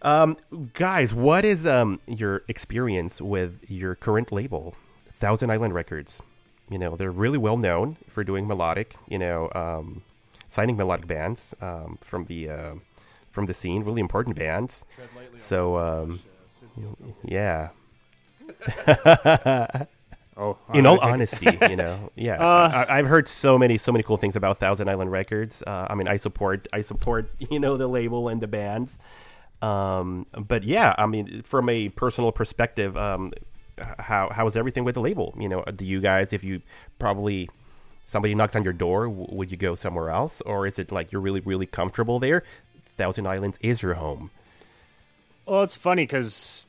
[0.00, 0.36] Um,
[0.72, 4.74] guys, what is um your experience with your current label,
[5.12, 6.22] Thousand Island Records?
[6.70, 8.96] You know, they're really well known for doing melodic.
[9.06, 10.02] You know, um,
[10.48, 12.74] signing melodic bands um, from the uh,
[13.30, 14.86] from the scene, really important bands.
[15.36, 16.20] So, um,
[17.22, 17.70] yeah.
[20.36, 24.02] Oh, in all honesty, you know, yeah, Uh, I, I've heard so many, so many
[24.02, 25.62] cool things about Thousand Island Records.
[25.66, 28.98] Uh, I mean, I support, I support, you know, the label and the bands.
[29.60, 33.32] Um, but yeah, I mean, from a personal perspective, um,
[33.98, 35.34] how how is everything with the label?
[35.38, 36.62] You know, do you guys, if you
[36.98, 37.48] probably
[38.04, 41.12] somebody knocks on your door, w- would you go somewhere else, or is it like
[41.12, 42.42] you're really, really comfortable there?
[42.96, 44.30] Thousand Islands is your home.
[45.46, 46.66] Well, it's funny because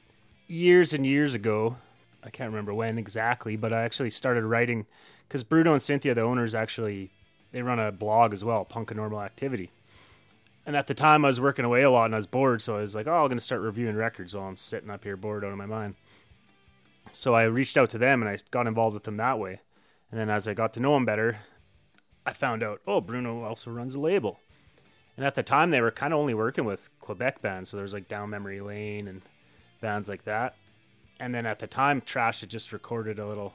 [0.47, 1.77] years and years ago,
[2.25, 4.85] I can't remember when exactly, but I actually started writing
[5.27, 7.11] because Bruno and Cynthia, the owners, actually
[7.51, 9.71] they run a blog as well, Punk and Normal Activity.
[10.65, 12.77] And at the time, I was working away a lot and I was bored, so
[12.77, 15.17] I was like, "Oh, I'm going to start reviewing records while I'm sitting up here
[15.17, 15.95] bored out of my mind."
[17.11, 19.59] So I reached out to them and I got involved with them that way.
[20.09, 21.39] And then as I got to know them better,
[22.25, 24.39] I found out, oh, Bruno also runs a label.
[25.17, 27.83] And at the time, they were kind of only working with Quebec bands, so there
[27.83, 29.21] was like Down Memory Lane and
[29.81, 30.55] bands like that.
[31.19, 33.53] And then at the time, Trash had just recorded a little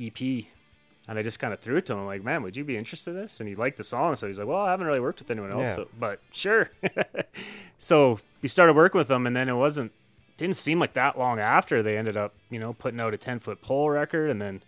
[0.00, 2.76] EP, and I just kind of threw it to him, like, "Man, would you be
[2.76, 5.00] interested in this?" And he liked the song, so he's like, "Well, I haven't really
[5.00, 5.74] worked with anyone else, Yeah.
[5.76, 6.70] so, but sure."
[7.78, 9.92] so we started working with them, and then it wasn't
[10.36, 13.38] didn't seem like that long after they ended up, you know, putting out a ten
[13.38, 14.62] foot pole record, and then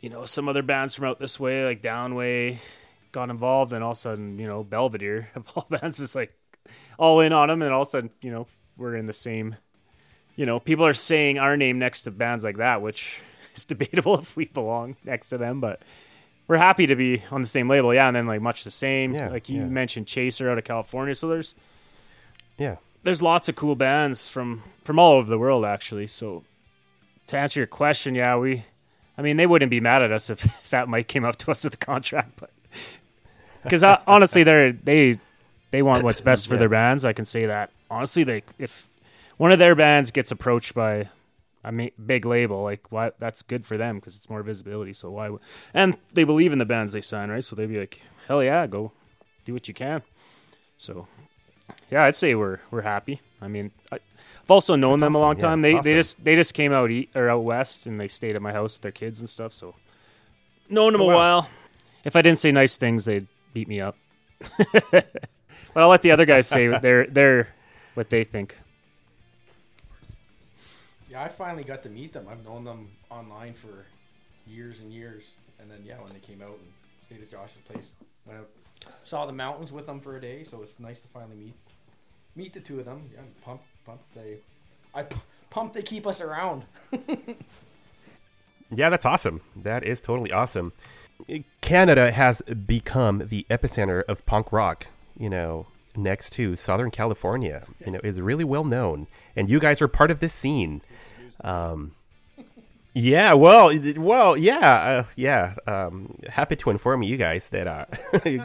[0.00, 2.58] you know some other bands from out this way, like Downway,
[3.10, 6.34] got involved, and all of a sudden, you know, Belvedere of all bands was like
[6.98, 9.56] all in on them, and all of a sudden, you know, we're in the same.
[10.38, 13.20] You know, people are saying our name next to bands like that, which
[13.56, 15.82] is debatable if we belong next to them, but
[16.46, 17.92] we're happy to be on the same label.
[17.92, 19.14] Yeah, and then like much the same.
[19.14, 19.66] Yeah, like you yeah.
[19.66, 21.14] mentioned, Chaser out of California.
[21.16, 21.54] So there's
[22.56, 22.76] Yeah.
[23.02, 26.06] there's lots of cool bands from from all over the world actually.
[26.06, 26.44] So
[27.26, 28.64] to answer your question, yeah, we
[29.18, 31.64] I mean they wouldn't be mad at us if Fat Mike came up to us
[31.64, 32.50] with a contract, but
[33.64, 35.18] because uh, honestly they're they
[35.72, 36.60] they want what's best for Yeah.
[36.60, 37.04] their bands.
[37.04, 38.22] I can say that honestly.
[38.24, 38.86] They if
[39.38, 41.08] one of their bands gets approached by
[41.64, 44.92] a ma- big label, like why that's good for them because it's more visibility.
[44.92, 45.30] So why?
[45.30, 45.40] would
[45.72, 47.42] And they believe in the bands they sign, right?
[47.42, 48.92] So they'd be like, hell yeah, go
[49.44, 50.02] do what you can.
[50.76, 51.08] So
[51.90, 53.20] yeah, I'd say we're we're happy.
[53.40, 55.62] I mean, I, I've also known That's them a awesome, long yeah, time.
[55.62, 55.84] They awesome.
[55.84, 58.52] they just they just came out eat, or out west and they stayed at my
[58.52, 59.52] house with their kids and stuff.
[59.52, 59.74] So
[60.68, 61.16] known them Oh, a wow.
[61.16, 61.50] while.
[62.04, 63.96] If I didn't say nice things, they'd beat me up.
[64.72, 65.04] but
[65.76, 67.48] I'll let the other guys say their their
[67.94, 68.56] what they think.
[71.18, 72.26] I finally got to meet them.
[72.30, 73.86] I've known them online for
[74.46, 76.68] years and years, and then yeah, when they came out and
[77.06, 77.90] stayed at Josh's place,
[78.26, 78.48] went out,
[79.04, 80.44] saw the mountains with them for a day.
[80.44, 81.54] So it's nice to finally meet
[82.36, 83.02] meet the two of them.
[83.12, 84.14] Yeah, I'm pumped, pumped.
[84.14, 84.38] They,
[84.94, 85.16] I p-
[85.50, 85.74] pumped.
[85.74, 86.62] They keep us around.
[88.70, 89.40] Yeah, that's awesome.
[89.56, 90.72] That is totally awesome.
[91.60, 94.86] Canada has become the epicenter of punk rock,
[95.18, 95.66] you know,
[95.98, 97.64] next to Southern California.
[97.84, 99.06] You know, is really well known.
[99.36, 100.80] And you guys are part of this scene.
[101.42, 101.92] Um,
[102.94, 105.54] yeah, well, well, yeah, uh, yeah.
[105.66, 107.84] Um, happy to inform you guys that uh,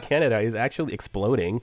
[0.02, 1.60] Canada is actually exploding.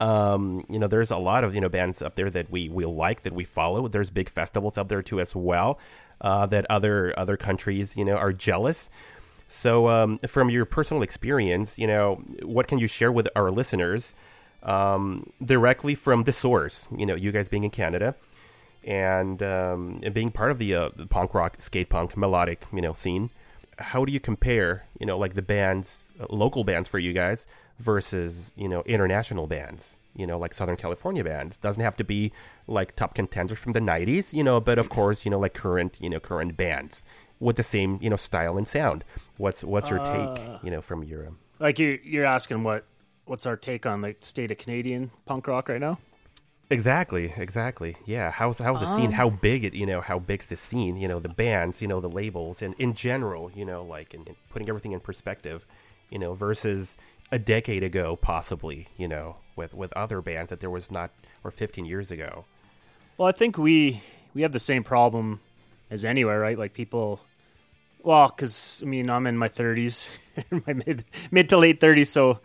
[0.00, 2.84] Um, you know, there's a lot of you know bands up there that we we
[2.84, 3.86] like that we follow.
[3.86, 5.78] There's big festivals up there too as well
[6.20, 8.90] uh, that other other countries you know are jealous.
[9.46, 14.14] So, um, from your personal experience, you know, what can you share with our listeners
[14.62, 16.86] um, directly from the source?
[16.96, 18.14] You know, you guys being in Canada
[18.84, 22.80] and, um, and being part of the, uh, the punk rock, skate punk, melodic, you
[22.80, 23.30] know, scene.
[23.78, 27.46] How do you compare, you know, like the bands, uh, local bands for you guys
[27.78, 29.96] versus, you know, international bands?
[30.14, 32.32] You know, like Southern California bands doesn't have to be
[32.66, 35.96] like top contenders from the '90s, you know, but of course, you know, like current,
[36.00, 37.02] you know, current bands
[37.40, 39.04] with the same, you know, style and sound.
[39.38, 42.84] What's what's your take, you know, from your um, Like you're you're asking what
[43.24, 45.98] what's our take on the state of Canadian punk rock right now?
[46.70, 47.96] Exactly, exactly.
[48.06, 49.10] Yeah, how's how's the scene?
[49.10, 49.16] Oh.
[49.16, 49.74] How big it?
[49.74, 50.96] You know, how big's the scene?
[50.96, 54.34] You know, the bands, you know, the labels, and in general, you know, like and
[54.48, 55.66] putting everything in perspective,
[56.08, 56.96] you know, versus
[57.30, 61.10] a decade ago, possibly, you know, with with other bands that there was not,
[61.44, 62.46] or 15 years ago.
[63.18, 65.40] Well, I think we we have the same problem
[65.90, 66.58] as anywhere, right?
[66.58, 67.20] Like people,
[68.02, 70.08] well, because I mean, I'm in my 30s,
[70.66, 72.40] my mid mid to late 30s, so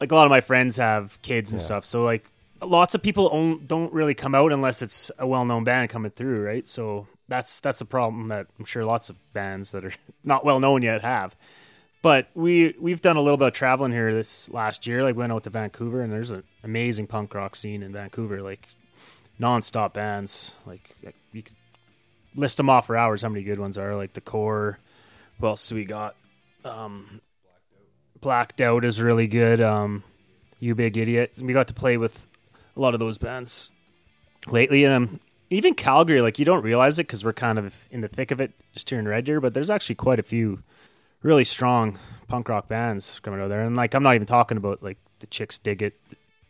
[0.00, 1.84] like a lot of my friends have kids and stuff.
[1.84, 2.26] So like
[2.60, 6.10] lots of people own, don't really come out unless it's a well known band coming
[6.10, 6.68] through, right?
[6.68, 9.92] So that's that's a problem that I'm sure lots of bands that are
[10.24, 11.36] not well known yet have.
[12.00, 15.02] But we we've done a little bit of traveling here this last year.
[15.02, 18.40] Like we went out to Vancouver, and there's an amazing punk rock scene in Vancouver.
[18.40, 18.68] Like
[19.38, 20.52] non-stop bands.
[20.64, 20.94] Like
[21.32, 21.56] you could
[22.34, 23.22] list them off for hours.
[23.22, 24.78] How many good ones are like the Core?
[25.38, 26.14] What else do we got?
[26.64, 27.20] Um,
[28.20, 29.60] Blacked Out is really good.
[29.60, 30.02] Um,
[30.60, 31.32] you Big Idiot.
[31.40, 32.26] We got to play with
[32.76, 33.70] a lot of those bands
[34.46, 36.20] lately, um, even Calgary.
[36.20, 38.90] Like you don't realize it because we're kind of in the thick of it just
[38.90, 40.62] here in Red Deer, but there's actually quite a few
[41.22, 43.62] really strong punk rock bands coming out there.
[43.62, 45.92] And like I'm not even talking about like the Chixdiggit,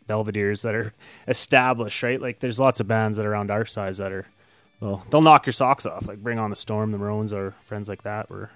[0.08, 0.94] Belvedere's that are
[1.26, 2.20] established, right?
[2.20, 4.26] Like there's lots of bands that are around our size that are
[4.80, 6.06] well, they'll knock your socks off.
[6.06, 8.30] Like Bring On the Storm, the Maroons, or friends like that.
[8.30, 8.50] Were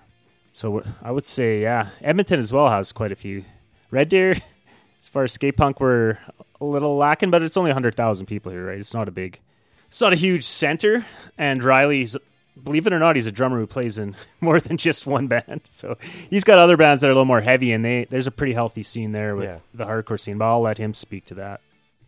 [0.52, 3.44] so I would say yeah, Edmonton as well has quite a few.
[3.90, 4.32] Red Deer,
[5.00, 6.18] as far as skate punk, we're
[6.60, 8.78] a little lacking, but it's only hundred thousand people here, right?
[8.78, 9.40] It's not a big,
[9.88, 11.04] it's not a huge center.
[11.36, 12.16] And Riley's
[12.62, 15.62] believe it or not, he's a drummer who plays in more than just one band.
[15.70, 15.96] So
[16.30, 18.52] he's got other bands that are a little more heavy, and they there's a pretty
[18.52, 19.58] healthy scene there with Yeah.
[19.74, 20.38] the hardcore scene.
[20.38, 21.60] But I'll let him speak to that.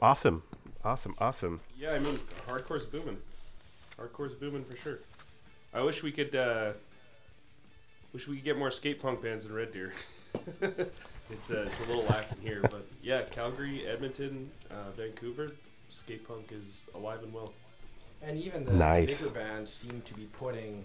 [0.02, 0.42] Awesome,
[0.85, 1.61] awesome, awesome.
[1.78, 3.18] Yeah, I mean, hardcore's booming.
[3.98, 4.98] Hardcore's booming for sure.
[5.72, 6.35] I wish we could.
[6.37, 6.72] Uh,
[8.14, 9.92] wish we could get more skate punk bands in Red Deer.
[10.62, 15.53] it's uh, it's a little lacking here, but yeah, Calgary, Edmonton, uh, Vancouver,
[15.90, 17.53] skate punk is alive and well.
[18.22, 19.20] And even the Nice.
[19.22, 20.85] bigger bands seem to be putting,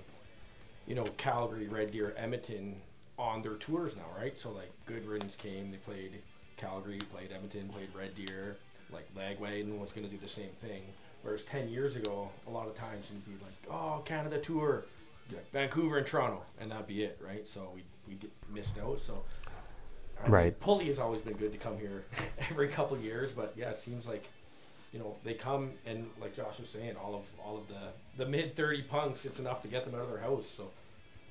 [0.87, 2.75] you know, Calgary, Red Deer, Edmonton
[3.17, 4.37] on their tours now, right?
[4.37, 6.11] So like Good Riddance came, they played
[6.57, 8.57] Calgary, played Edmonton, played Red Deer.
[8.91, 10.81] Like Lagwagon was going to do the same thing.
[11.21, 14.75] Whereas ten years ago, a lot of times you'd be like, "Oh, Canada tour, Be
[14.75, 14.85] like,
[15.53, 17.45] Vancouver and Toronto," and that'd be it, right?
[17.47, 18.99] So we we get missed out.
[18.99, 19.23] So
[20.19, 20.59] I mean, Right.
[20.59, 22.03] Pulley has always been good to come here
[22.49, 24.27] every couple of years, but yeah, it seems like
[24.93, 28.29] you know they come and like Josh was saying, all of all of the the
[28.29, 30.47] mid thirty punks, it's enough to get them out of their house.
[30.47, 30.69] So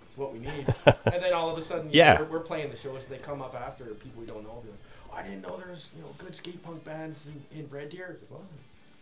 [0.08, 0.66] it's what we need.
[0.86, 2.14] and then all of a sudden, Yeah.
[2.14, 3.04] know, we're, we're playing the shows.
[3.06, 4.62] They come up after people we don't know.
[4.64, 4.78] Be like,
[5.12, 8.18] oh, I didn't know there's you know good skate punk bands in, in Red Deer.
[8.20, 8.46] Like, well,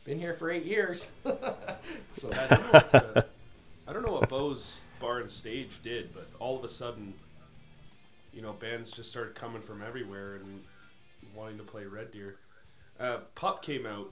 [0.04, 1.10] been here for eight years.
[1.24, 1.36] so
[2.32, 3.22] I that, don't know what, uh,
[3.88, 7.14] I don't know what Bo's Bar and Stage did, but all of a sudden,
[8.32, 10.60] you know, bands just started coming from everywhere and
[11.34, 12.36] wanting to play Red Deer.
[12.98, 14.10] Uh, Pup came out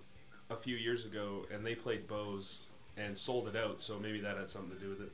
[0.51, 2.61] a few years ago, and they played Bo's
[2.97, 5.13] and sold it out, so maybe that had something to do with it.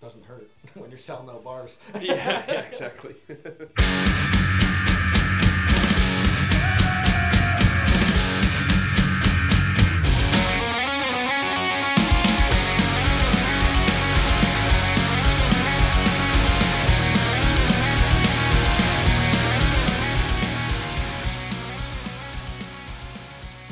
[0.00, 1.76] doesn't hurt when you're selling out bars.
[2.00, 3.14] yeah, yeah, exactly.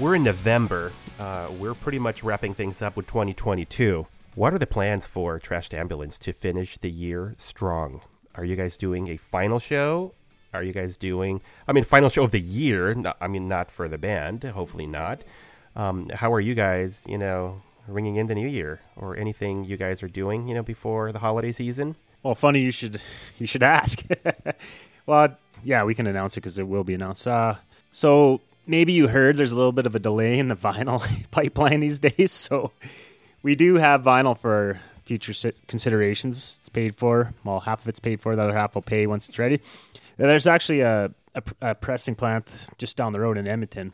[0.00, 0.92] We're in November.
[1.18, 4.06] Uh, we're pretty much wrapping things up with 2022.
[4.34, 8.00] What are the plans for Trashed Ambulance to finish the year strong?
[8.34, 10.14] Are you guys doing a final show?
[10.54, 12.94] Are you guys doing, I mean, final show of the year?
[12.94, 15.20] No, I mean, not for the band, hopefully not.
[15.76, 19.76] Um, how are you guys, you know, ringing in the new year or anything you
[19.76, 21.96] guys are doing, you know, before the holiday season?
[22.22, 23.02] Well, funny you should
[23.38, 24.02] you should ask.
[25.04, 27.28] well, yeah, we can announce it because it will be announced.
[27.28, 27.56] Uh,
[27.92, 31.80] so maybe you heard there's a little bit of a delay in the vinyl pipeline
[31.80, 32.30] these days.
[32.32, 32.70] So
[33.42, 36.58] we do have vinyl for future considerations.
[36.60, 37.34] It's paid for.
[37.44, 38.36] Well, half of it's paid for.
[38.36, 39.60] The other half will pay once it's ready.
[40.16, 42.46] There's actually a, a, a pressing plant
[42.78, 43.92] just down the road in Edmonton.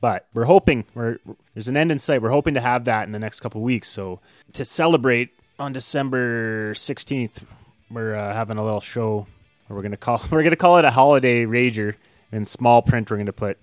[0.00, 1.18] But we're hoping we're
[1.54, 2.22] there's an end in sight.
[2.22, 3.88] We're hoping to have that in the next couple weeks.
[3.88, 4.20] So
[4.52, 7.44] to celebrate on December 16th,
[7.90, 9.26] we're uh, having a little show.
[9.68, 11.94] We're gonna call we're gonna call it a holiday rager.
[12.32, 13.58] In small print, we're gonna put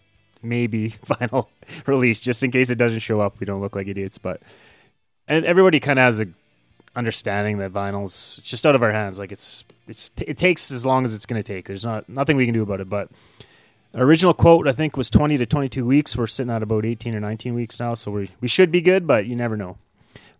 [0.48, 1.48] maybe vinyl
[1.86, 3.40] release just in case it doesn't show up.
[3.40, 4.42] We don't look like idiots, but
[5.28, 6.28] and everybody kind of has a
[6.96, 9.20] understanding that vinyl's just out of our hands.
[9.20, 11.68] Like it's it's it takes as long as it's going to take.
[11.68, 12.90] There's not nothing we can do about it.
[12.90, 13.10] But
[13.94, 16.18] original quote I think was 20 to 22 weeks.
[16.18, 19.06] We're sitting at about 18 or 19 weeks now, so we we should be good,
[19.08, 19.78] but you never know.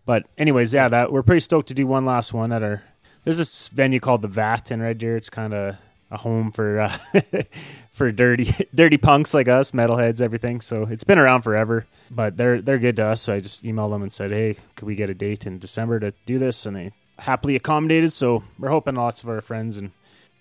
[0.04, 2.82] But anyways, yeah, that we're pretty stoked to do one last one at our.
[3.24, 5.16] There's this venue called the Vat in Red Deer.
[5.16, 5.76] It's kind of
[6.10, 6.96] a home for uh,
[7.90, 10.60] for dirty dirty punks like us, metalheads, everything.
[10.60, 13.22] So it's been around forever, but they're they're good to us.
[13.22, 16.00] So I just emailed them and said, "Hey, could we get a date in December
[16.00, 18.12] to do this?" And they happily accommodated.
[18.12, 19.90] So we're hoping lots of our friends and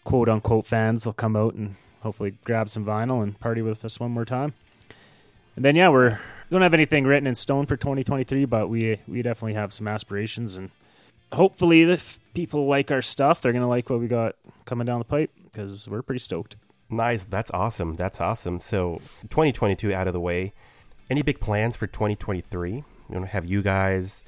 [0.04, 4.00] quote unquote fans will come out and hopefully grab some vinyl and party with us
[4.00, 4.54] one more time.
[5.56, 9.22] And then yeah, we're don't have anything written in stone for 2023, but we we
[9.22, 10.70] definitely have some aspirations and
[11.34, 15.06] hopefully if people like our stuff, they're gonna like what we got coming down the
[15.06, 16.56] pipe because we're pretty stoked.
[16.90, 17.24] Nice.
[17.24, 17.96] That's awesome.
[17.96, 18.60] That's awesome.
[18.60, 20.54] So 2022 out of the way.
[21.10, 22.72] Any big plans for 2023?
[22.74, 24.24] You know, have you guys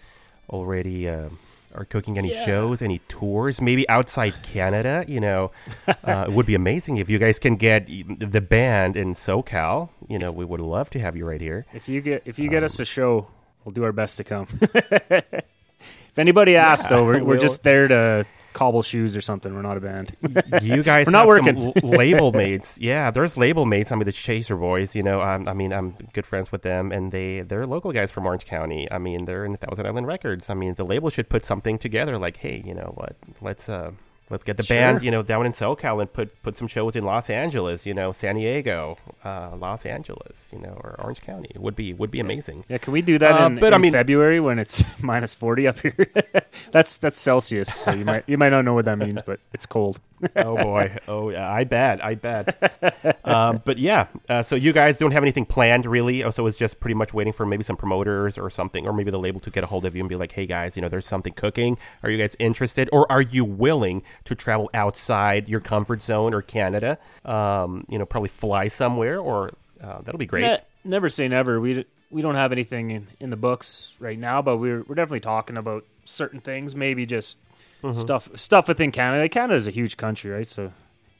[0.49, 1.29] already uh,
[1.75, 5.05] are cooking any shows, any tours, maybe outside Canada?
[5.07, 5.51] You know,
[5.87, 9.89] uh, it would be amazing if you guys can get the band in SoCal.
[10.07, 11.65] You know, we would love to have you right here.
[11.73, 13.27] If you get if you get us a show,
[13.63, 14.47] we'll do our best to come.
[14.61, 18.25] if anybody asks, though, we're, we're we'll- just there to
[18.59, 19.55] cobble shoes or something.
[19.55, 20.07] We're not a band.
[20.61, 21.73] You guys We're not have working.
[21.79, 22.77] some label mates.
[22.79, 23.91] Yeah, there's label mates.
[23.91, 24.95] I mean, the Chaser Boys.
[24.97, 28.11] You know, um, I mean, I'm good friends with them, and they they're local guys
[28.11, 28.91] from Orange County.
[28.91, 30.49] I mean, they're in Thousand Island Records.
[30.49, 32.17] I mean, the label should put something together.
[32.17, 33.15] Like, hey, you know what?
[33.41, 33.91] Let's uh,
[34.31, 34.77] Let's get the Sure.
[34.77, 37.95] band, you know, down in SoCal and put put some shows in Los Angeles, you
[37.95, 41.49] know, San Diego, uh, Los Angeles, you know, or Orange County.
[41.55, 42.63] Would be would be amazing.
[42.69, 45.67] Yeah, can we do that Uh, in, but I mean- February when it's minus forty
[45.67, 45.95] up here?
[46.71, 49.65] that's that's Celsius, so you might you might not know what that means, but it's
[49.65, 49.99] cold.
[50.35, 50.97] Oh boy.
[51.07, 52.03] Oh yeah, I bet.
[52.03, 53.19] I bet.
[53.25, 56.23] um, but yeah, uh, so you guys don't have anything planned really.
[56.23, 59.11] Oh, so it's just pretty much waiting for maybe some promoters or something, or maybe
[59.11, 60.89] the label to get a hold of you and be like, "Hey guys, you know,
[60.89, 61.77] there's something cooking.
[62.03, 66.41] Are you guys interested, or are you willing to travel outside your comfort zone or
[66.41, 66.97] Canada?
[67.25, 70.41] Um, you know, probably fly somewhere, or uh, that'll be great.
[70.41, 71.59] Ne- never say never.
[71.59, 75.19] We we don't have anything in, in the books right now, but we're we're definitely
[75.21, 76.75] talking about certain things.
[76.75, 77.37] Maybe just
[77.81, 77.99] Mm-hmm.
[77.99, 79.29] stuff stuff within Canada.
[79.29, 80.47] Canada is a huge country, right?
[80.47, 80.73] So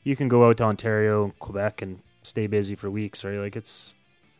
[0.03, 3.37] you can go out to Ontario and Quebec and stay busy for weeks, right?
[3.39, 3.93] Like it's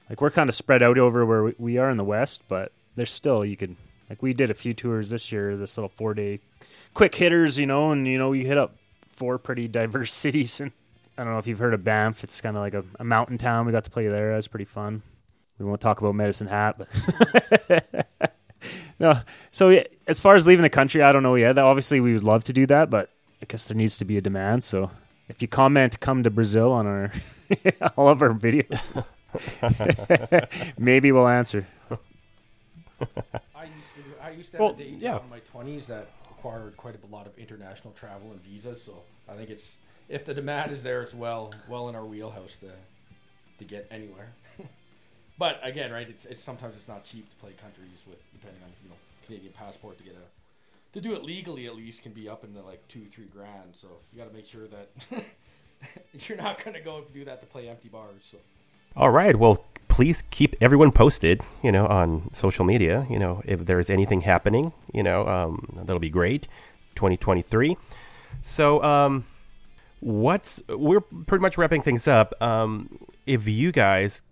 [0.10, 2.72] like we're kind of spread out over where we, we are in the west, but
[2.96, 3.76] there's still you could
[4.10, 6.40] like we did a few tours this year, this little four day
[6.94, 8.76] quick hitters, you know, and you know you hit up
[9.08, 10.72] four pretty diverse cities and
[11.18, 12.24] I don't know if you've heard of Banff.
[12.24, 13.66] It's kind of like a, a mountain town.
[13.66, 14.30] We got to play there.
[14.30, 15.02] That was pretty fun.
[15.58, 18.30] We won't talk about Medicine Hat, but
[19.00, 19.22] no.
[19.52, 21.58] So yeah, as far as leaving the country, I don't know yet.
[21.58, 23.10] Obviously, we would love to do that, but
[23.42, 24.64] I guess there needs to be a demand.
[24.64, 24.92] So
[25.28, 27.12] if you comment, come to Brazil on our
[27.98, 28.92] all of our videos,
[30.78, 31.66] maybe we'll answer.
[33.56, 34.24] I used to.
[34.24, 35.20] I used to have Well, a day yeah.
[35.22, 38.82] in my twenties that required quite a lot of international travel and visas.
[38.82, 38.94] So
[39.30, 39.78] I think it's
[40.10, 42.68] if the demand is there, it's well well in our wheelhouse to
[43.60, 44.30] to get anywhere.
[45.40, 46.08] But again, right?
[46.08, 49.54] It's, it's sometimes it's not cheap to play countries with depending on you know Canadian
[49.54, 52.62] passport to get a to do it legally at least can be up in the
[52.62, 53.74] like two three grand.
[53.80, 55.24] So you got to make sure that
[56.28, 58.22] you're not going to go do that to play empty bars.
[58.22, 58.38] So.
[58.96, 59.36] All right.
[59.36, 63.08] Well, please keep everyone posted, you know, on social media.
[63.10, 66.48] You know, if there's anything happening, you know, um, that'll be great.
[66.96, 67.78] 2023.
[68.44, 69.26] So, um,
[70.02, 72.34] what's we're pretty much wrapping things up.
[72.42, 74.24] Um, if you guys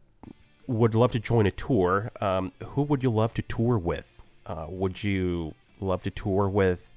[0.67, 4.21] would love to join a tour, um, who would you love to tour with?
[4.45, 6.91] Uh, would you love to tour with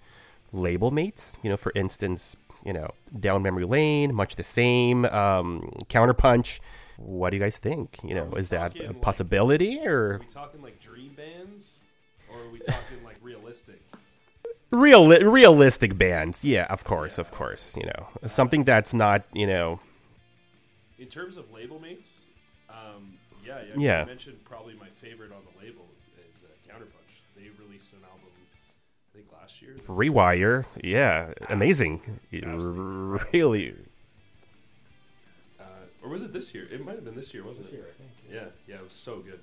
[0.52, 1.36] label mates?
[1.42, 6.60] You know, for instance, you know, Down Memory Lane, much the same, um, Counterpunch.
[6.96, 7.98] What do you guys think?
[8.04, 11.78] You know, is that a like- possibility Are or we talking like dream bands,
[12.30, 13.80] or are we talking like realistic?
[14.70, 16.44] real realistic bands?
[16.44, 17.76] Yeah, of course, of course.
[17.76, 19.80] You know, something that's not you know.
[20.98, 22.19] In terms of label mates,
[23.50, 24.02] yeah, yeah, I Yeah.
[24.02, 25.86] I mentioned probably my favorite on the label
[26.18, 27.12] is uh, Counterpunch.
[27.36, 28.28] They released an album,
[29.12, 29.76] I think last year.
[29.88, 32.00] Rewire, yeah, amazing.
[32.32, 33.20] Absolutely.
[33.32, 33.74] Really,
[35.58, 35.64] Uh,
[36.02, 36.66] or was it this year?
[36.70, 37.76] It might have been this year, wasn't This it?
[37.76, 38.10] year, I think.
[38.32, 39.40] Yeah, yeah, it was so good.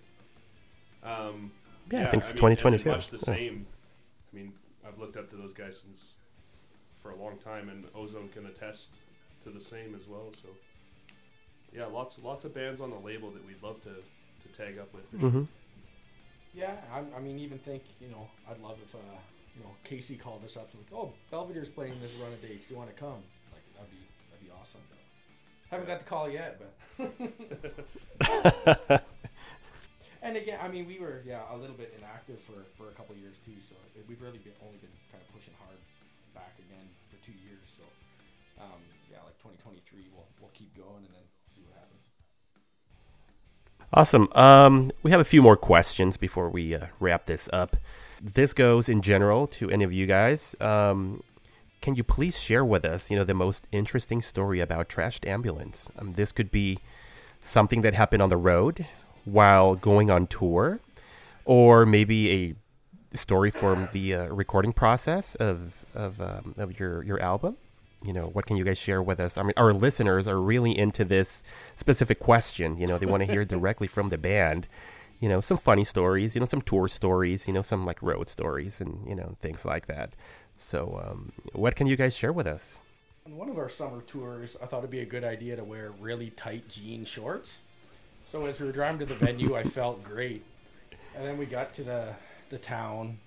[1.03, 1.51] Um,
[1.91, 2.89] Yeah, I think it's mean, and 2022.
[2.89, 3.23] Much the Yeah.
[3.35, 3.65] same.
[4.33, 4.53] I mean,
[4.85, 6.17] I've looked up to those guys since
[7.01, 8.91] for a long time, and Ozone can attest
[9.43, 10.33] to the same as well.
[10.33, 10.49] So,
[11.73, 14.93] yeah, lots lots of bands on the label that we'd love to, to tag up
[14.93, 15.05] with.
[15.11, 15.47] For sure.
[16.57, 18.97] Yeah, I, I mean, even think, you know, I'd love if, uh,
[19.53, 20.71] you know, Casey called us up.
[20.73, 22.65] So like, oh, Belvedere's playing this run of dates.
[22.65, 23.21] Do you want to come?
[23.53, 24.01] Like, that'd be
[24.31, 24.81] that'd be awesome.
[25.69, 26.73] Haven't got the call yet, but.
[30.23, 33.13] and again, I mean, we were yeah a little bit inactive for for a couple
[33.13, 33.53] of years too.
[33.69, 33.75] So
[34.09, 35.77] we've really been only been kind of pushing hard
[36.33, 37.61] back again for two years.
[37.77, 37.85] So
[38.65, 38.81] um,
[39.13, 41.25] yeah, like 2023, we'll we'll keep going and then see what happens.
[43.93, 44.27] Awesome.
[44.33, 47.77] Um, we have a few more questions before we uh, wrap this up.
[48.21, 50.55] This goes in general to any of you guys.
[50.59, 51.23] Um,
[51.79, 55.89] can you please share with us, you know, the most interesting story about Trashed Ambulance?
[55.97, 56.79] Um, this could be
[57.39, 58.87] something that happened on the road
[59.23, 60.79] while going on tour,
[61.45, 62.55] or maybe
[63.13, 67.55] a story from the uh, recording process of of, um, of your your album.
[68.07, 69.37] You know, what can you guys share with us?
[69.37, 71.43] I mean, our listeners are really into this
[71.75, 72.77] specific question.
[72.77, 74.65] You know, they want to hear directly from the band.
[75.19, 76.33] You know, some funny stories.
[76.33, 77.47] You know, some tour stories.
[77.47, 80.13] You know, some like road stories and you know things like that.
[80.55, 82.79] So, um, what can you guys share with us?
[83.25, 85.91] On one of our summer tours, I thought it'd be a good idea to wear
[85.99, 87.59] really tight jean shorts.
[88.25, 90.45] So as we were driving to the venue, I felt great.
[91.13, 92.13] And then we got to the
[92.49, 93.17] the town,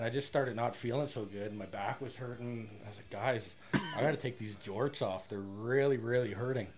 [0.00, 1.50] and I just started not feeling so good.
[1.50, 2.70] And my back was hurting.
[2.86, 5.28] I was like, guys, I got to take these jorts off.
[5.28, 6.68] They're really, really hurting.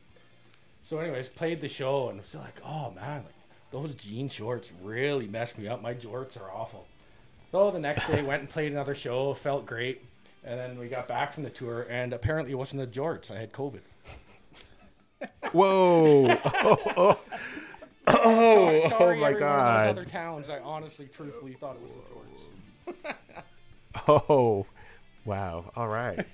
[0.84, 3.34] So, anyways, played the show, and was like, oh man, like
[3.70, 5.80] those jean shorts really messed me up.
[5.80, 6.88] My jorts are awful.
[7.52, 9.34] So the next day, went and played another show.
[9.34, 10.02] Felt great.
[10.44, 13.30] And then we got back from the tour, and apparently it wasn't the jorts.
[13.30, 13.82] I had COVID.
[15.52, 17.18] Whoa!
[18.04, 19.86] Oh, oh sorry, sorry my everyone in God.
[19.86, 20.50] those other towns.
[20.50, 22.22] I honestly, truthfully thought it was the jorts.
[24.08, 24.66] Oh,
[25.24, 25.70] wow!
[25.76, 26.24] All right.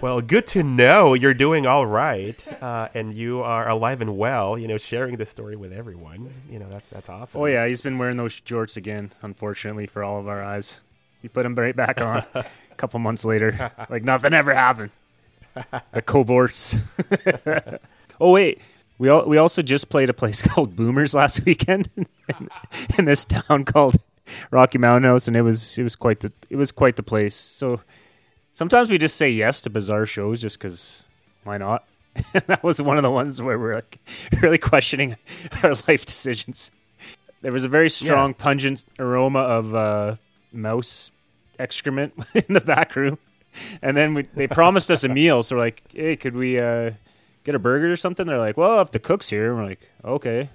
[0.00, 4.58] Well, good to know you're doing all right, uh, and you are alive and well.
[4.58, 6.32] You know, sharing this story with everyone.
[6.50, 7.40] You know, that's that's awesome.
[7.40, 9.10] Oh yeah, he's been wearing those jorts again.
[9.22, 10.80] Unfortunately for all of our eyes,
[11.22, 12.44] he put them right back on a
[12.76, 14.90] couple months later, like nothing ever happened.
[15.54, 16.80] The covorts.
[18.20, 18.60] oh wait,
[18.98, 22.06] we al- we also just played a place called Boomers last weekend in,
[22.98, 23.96] in this town called
[24.50, 27.34] Rocky Mountain House, and it was it was quite the it was quite the place.
[27.34, 27.80] So
[28.52, 31.04] sometimes we just say yes to bizarre shows just because
[31.44, 31.84] why not?
[32.46, 33.98] that was one of the ones where we're like
[34.42, 35.16] really questioning
[35.62, 36.70] our life decisions.
[37.42, 40.16] There was a very strong, pungent aroma of uh,
[40.50, 41.10] mouse
[41.58, 43.18] excrement in the back room,
[43.82, 45.42] and then we, they promised us a meal.
[45.42, 46.92] So we're like, "Hey, could we uh,
[47.44, 49.90] get a burger or something?" They're like, "Well, if the cook's here," and we're like,
[50.02, 50.48] "Okay."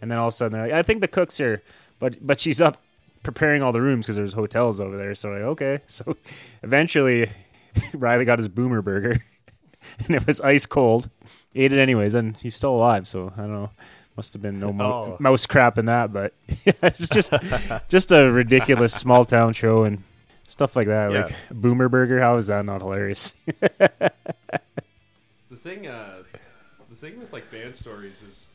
[0.00, 1.62] And then all of a sudden they're like, "I think the cook's here,
[2.00, 2.82] but but she's up
[3.22, 5.80] preparing all the rooms because there's hotels over there." So like, okay.
[5.86, 6.16] So
[6.62, 7.30] eventually,
[7.94, 9.18] Riley got his boomer burger,
[10.06, 11.08] and it was ice cold.
[11.54, 13.06] Ate it anyways, and he's still alive.
[13.06, 13.70] So I don't know.
[14.16, 15.16] Must have been no mo- Oh.
[15.20, 16.34] mouse crap in that, but
[16.66, 17.32] it's just
[17.88, 20.02] just a ridiculous small town show and
[20.46, 21.12] stuff like that.
[21.12, 21.24] Yeah.
[21.24, 22.20] Like boomer burger.
[22.20, 23.32] How is that not hilarious?
[25.48, 26.22] The thing, uh,
[26.90, 28.48] the thing with like band stories is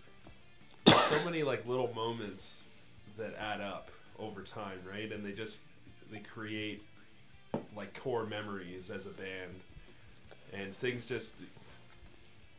[1.06, 2.64] so many like little moments
[3.18, 3.90] that add up
[4.20, 5.12] over time, right?
[5.12, 5.62] And they just
[6.12, 6.84] they create
[7.76, 9.52] like core memories as a band,
[10.54, 11.34] and things just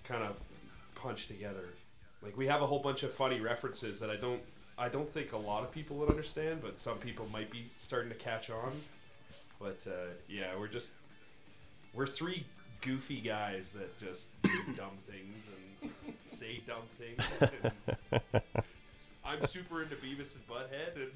[0.05, 0.37] kind of
[0.95, 1.65] punch together.
[2.23, 4.41] Like we have a whole bunch of funny references that I don't
[4.79, 8.11] I don't think a lot of people would understand, but some people might be starting
[8.11, 8.73] to catch on.
[9.61, 10.93] But uh, yeah, we're just
[11.95, 12.45] we're three
[12.81, 15.49] goofy guys that just do dumb things
[15.83, 15.93] and
[16.25, 18.23] say dumb things.
[19.25, 21.13] I'm super into Beavis and Butthead, and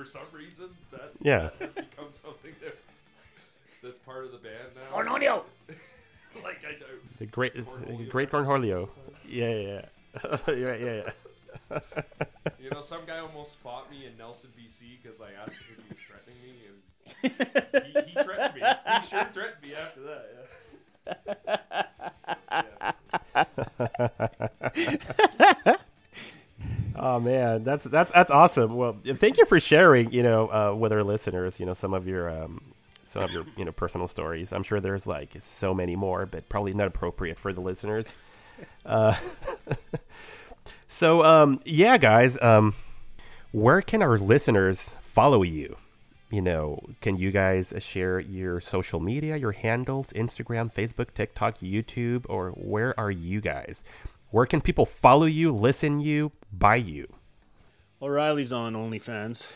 [0.00, 1.50] for some reason that, Yeah.
[1.58, 2.76] that has become something that
[3.82, 4.96] that's part of the band now.
[4.96, 5.42] Cornholio!
[6.42, 7.18] like I don't.
[7.18, 8.88] the great, Cornholio great references Cornholio.
[9.28, 9.84] Yeah, yeah,
[10.24, 11.10] yeah, yeah, yeah.
[11.70, 11.80] yeah.
[12.58, 15.84] You know, some guy almost fought me in Nelson, BC, because I asked him if
[15.84, 18.62] he was threatening me, and he, he threatened me.
[18.62, 20.26] He sure threatened me after that.
[24.76, 25.66] Yeah.
[25.66, 25.76] yeah.
[27.02, 28.74] Oh man, that's that's that's awesome.
[28.76, 30.12] Well, thank you for sharing.
[30.12, 32.60] You know, uh, with our listeners, you know, some of your um,
[33.04, 34.52] some of your you know personal stories.
[34.52, 38.14] I'm sure there's like so many more, but probably not appropriate for the listeners.
[38.84, 39.16] Uh,
[40.88, 42.74] so um, yeah, guys, um,
[43.50, 45.78] where can our listeners follow you?
[46.30, 52.26] You know, can you guys share your social media, your handles, Instagram, Facebook, TikTok, YouTube,
[52.28, 53.82] or where are you guys?
[54.30, 57.12] Where can people follow you, listen you, buy you?
[58.00, 59.50] O'Reilly's on OnlyFans,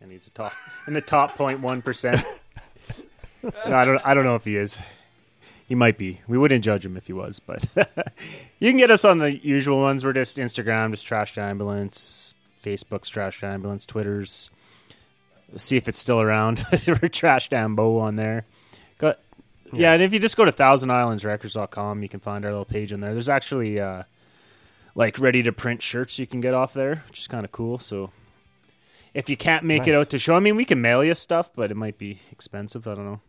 [0.00, 0.54] and he's a top
[0.86, 2.24] in the top 0.1 percent.
[3.42, 4.00] no, I don't.
[4.04, 4.78] I don't know if he is.
[5.68, 6.20] He might be.
[6.28, 7.66] We wouldn't judge him if he was, but
[8.60, 10.04] you can get us on the usual ones.
[10.04, 14.50] We're just Instagram, just Trash Ambulance, Facebook's Trash Ambulance, Twitter's.
[15.56, 16.64] See if it's still around.
[16.86, 18.46] We're Trash Dambo on there.
[19.70, 19.92] Got yeah.
[19.92, 23.12] and if you just go to thousandsislandsrecords.com, you can find our little page in there.
[23.12, 24.04] There's actually uh,
[24.94, 27.78] like ready to print shirts you can get off there, which is kind of cool.
[27.78, 28.10] So
[29.14, 31.50] if you can't make it out to show, I mean, we can mail you stuff,
[31.54, 32.86] but it might be expensive.
[32.86, 33.20] I don't know.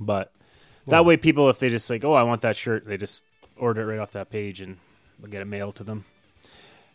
[0.00, 0.32] But
[0.86, 3.22] that way, people, if they just like, oh, I want that shirt, they just
[3.56, 4.78] order it right off that page and
[5.18, 6.04] they'll get it mailed to them.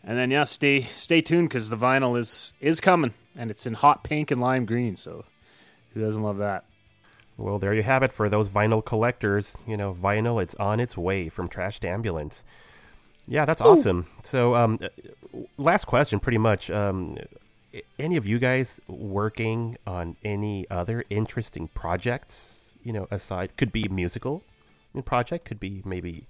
[0.02, 3.74] And then yeah, stay stay tuned because the vinyl is is coming and it's in
[3.74, 4.96] hot pink and lime green.
[4.96, 5.24] So
[5.92, 6.64] who doesn't love that?
[7.36, 9.56] Well, there you have it for those vinyl collectors.
[9.66, 12.44] You know, vinyl, it's on its way from Trash to Ambulance.
[13.26, 14.06] Yeah, that's awesome.
[14.22, 14.88] So, um, uh,
[15.56, 16.70] last question, pretty much.
[16.70, 17.16] Um,
[17.98, 22.72] any of you guys working on any other interesting projects?
[22.82, 24.42] You know, aside could be musical
[25.02, 26.26] project, could be maybe,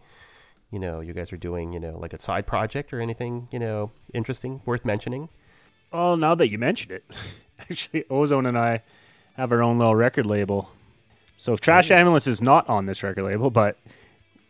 [0.71, 3.59] you know, you guys are doing, you know, like a side project or anything, you
[3.59, 5.29] know, interesting, worth mentioning.
[5.93, 7.05] Well, now that you mention it,
[7.59, 8.83] actually, Ozone and I
[9.37, 10.71] have our own little record label.
[11.37, 13.77] So Trash Ambulance is not on this record label, but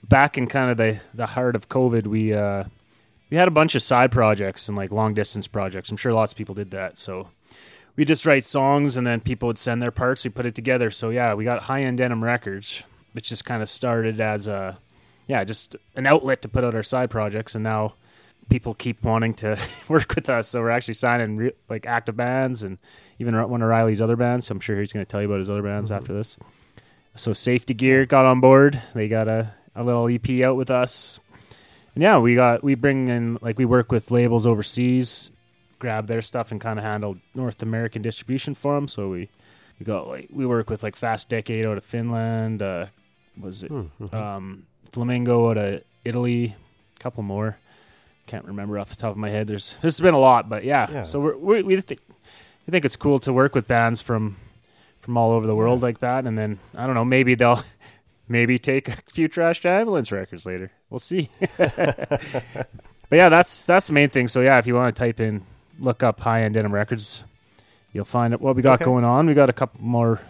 [0.02, 2.64] back in kind of the, the heart of COVID, we uh,
[3.30, 5.90] we had a bunch of side projects and like long distance projects.
[5.90, 6.98] I'm sure lots of people did that.
[6.98, 7.30] So
[7.96, 10.24] we just write songs and then people would send their parts.
[10.24, 10.90] We put it together.
[10.90, 12.82] So yeah, we got High End Denim Records,
[13.12, 14.78] which just kind of started as a
[15.26, 17.94] yeah, just an outlet to put out our side projects, and now
[18.50, 19.58] people keep wanting to
[19.88, 20.48] work with us.
[20.48, 22.78] So we're actually signing re- like active bands and
[23.18, 24.46] even one of Riley's other bands.
[24.46, 26.36] So I'm sure he's going to tell you about his other bands after this.
[27.16, 28.80] So Safety Gear got on board.
[28.94, 31.20] They got a, a little EP out with us.
[31.94, 35.30] And yeah, we got we bring in like we work with labels overseas,
[35.78, 38.88] grab their stuff and kind of handle North American distribution for them.
[38.88, 39.28] So we
[39.78, 42.86] we got like we work with like Fast Decade out of Finland, uh,
[43.40, 44.14] was it Mm-hmm.
[44.14, 46.56] um, Flamingo out of Italy,
[46.96, 47.58] a couple more.
[48.26, 49.46] Can't remember off the top of my head.
[49.46, 50.88] There's there's been a lot, but yeah.
[50.90, 51.04] Yeah.
[51.04, 52.00] So we're, we we think
[52.66, 54.36] we think it's cool to work with bands from
[55.04, 57.62] from all over the world like that, and then I don't know, maybe they'll
[58.28, 60.72] maybe take a few Trash Ambulance records later.
[60.90, 61.28] We'll see.
[61.58, 62.66] but
[63.10, 64.28] yeah, that's that's the main thing.
[64.28, 65.42] So yeah, if you want to type in,
[65.78, 67.24] look up High End Denim Records,
[67.92, 68.84] you'll find out what we got Okay.
[68.84, 69.26] going on.
[69.26, 70.22] We got a couple more,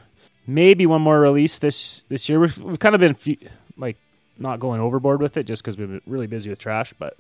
[0.47, 2.41] maybe one more release this this year.
[2.41, 3.39] We've, we've kind of been fe-
[3.77, 3.97] like
[4.39, 7.15] not going overboard with it just because we've been really busy with trash, but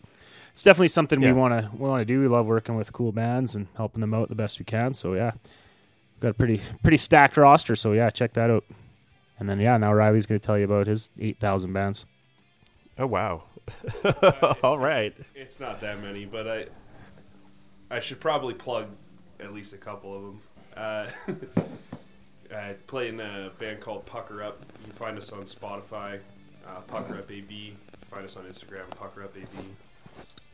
[0.53, 1.33] it's definitely something Yeah.
[1.33, 2.21] we want to we want to do.
[2.21, 4.95] We love working with cool bands and helping them out the best we can.
[4.95, 5.33] So yeah,
[6.21, 7.77] got a pretty pretty stacked roster.
[7.77, 8.65] So yeah, check that out.
[9.39, 12.05] And then yeah, now Riley's going to tell you about his eight thousand bands.
[12.99, 13.45] Oh wow.
[14.62, 15.15] All right.
[15.35, 16.67] It's not that many, but I
[17.91, 18.89] I should probably plug
[19.41, 20.41] at least a couple of them.
[20.77, 21.07] Uh,
[22.55, 24.61] I play in a band called Pucker Up.
[24.81, 26.21] You can find us on Spotify,
[26.67, 27.75] uh, Pucker Up AB.
[28.11, 29.47] Find us on Instagram, Pucker Up AB.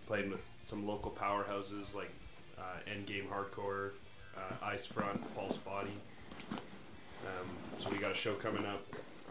[0.06, 2.10] Playing with some local powerhouses like
[2.58, 3.90] uh, Endgame Hardcore,
[4.36, 5.92] uh, Ice Front, False Body.
[6.50, 8.82] Um, so we got a show coming up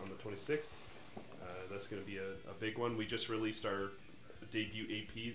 [0.01, 0.81] on the 26th.
[1.41, 2.97] Uh, that's going to be a, a big one.
[2.97, 3.91] We just released our
[4.51, 5.33] debut EP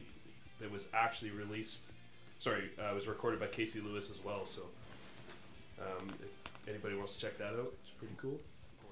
[0.61, 1.91] that was actually released.
[2.39, 4.47] Sorry, uh, it was recorded by Casey Lewis as well.
[4.47, 4.63] So
[5.81, 8.39] um, if anybody wants to check that out, it's pretty cool.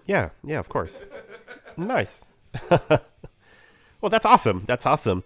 [0.06, 1.04] Yeah, yeah, of course.
[1.76, 2.24] nice.
[2.70, 4.62] well, that's awesome.
[4.66, 5.22] That's awesome.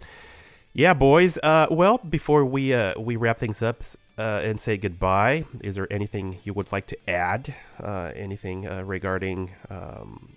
[0.73, 1.39] Yeah, boys.
[1.43, 3.83] Uh, well, before we uh, we wrap things up
[4.19, 7.55] uh, and say goodbye, is there anything you would like to add?
[7.81, 10.37] Uh, anything uh, regarding um,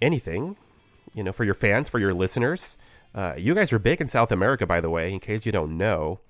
[0.00, 0.56] anything?
[1.14, 2.78] You know, for your fans, for your listeners.
[3.14, 5.12] Uh, you guys are big in South America, by the way.
[5.12, 6.20] In case you don't know,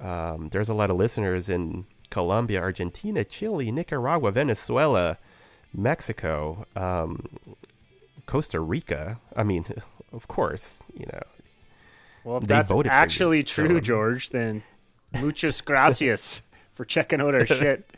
[0.00, 5.18] um, there's a lot of listeners in Colombia, Argentina, Chile, Nicaragua, Venezuela,
[5.72, 7.26] Mexico, um,
[8.26, 9.18] Costa Rica.
[9.36, 9.64] I mean,
[10.12, 11.22] of course, you know.
[12.22, 14.62] Well, if that's for you, actually so- true, George, then
[15.20, 16.42] muchas gracias
[16.72, 17.88] for checking out our shit.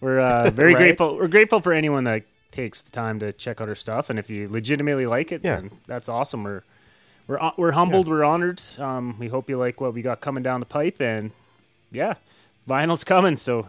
[0.00, 0.80] We're uh, very Right?
[0.80, 1.16] grateful.
[1.16, 4.30] We're grateful for anyone that takes the time to check out our stuff, and if
[4.30, 5.56] you legitimately like it, Yeah.
[5.56, 6.44] then that's awesome.
[6.44, 6.62] We're
[7.26, 8.06] we're we're humbled.
[8.08, 8.60] We're honored.
[8.78, 11.30] Um, we hope you like what we got coming down the pipe, and
[11.90, 12.14] yeah,
[12.68, 13.36] vinyl's coming.
[13.36, 13.68] So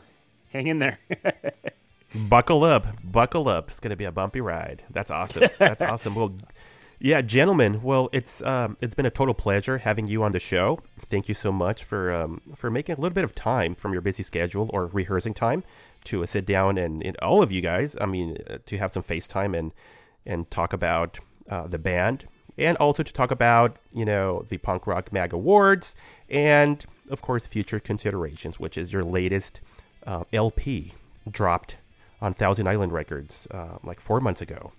[0.51, 0.99] hang in there.
[2.15, 3.67] Buckle up, buckle up.
[3.67, 4.83] It's gonna be a bumpy ride.
[4.89, 5.43] That's awesome.
[5.57, 6.15] That's awesome.
[6.15, 6.33] Well,
[7.05, 7.83] yeah, gentlemen.
[7.83, 10.79] Well, it's um, it's been a total pleasure having you on the show.
[10.97, 14.01] Thank you so much for um, for making a little bit of time from your
[14.01, 15.63] busy schedule or rehearsing time
[16.05, 17.95] to uh, sit down and, and all of you guys.
[18.01, 19.71] I mean, uh, to have some FaceTime and
[20.25, 22.25] and talk about uh, the band
[22.57, 25.95] and also to talk about you know the Punk Rock Mag Awards
[26.27, 29.61] and of course future considerations, which is your latest
[30.07, 30.95] uh, LP
[31.29, 31.77] dropped
[32.19, 34.71] on Thousand Island Records uh, like four months ago.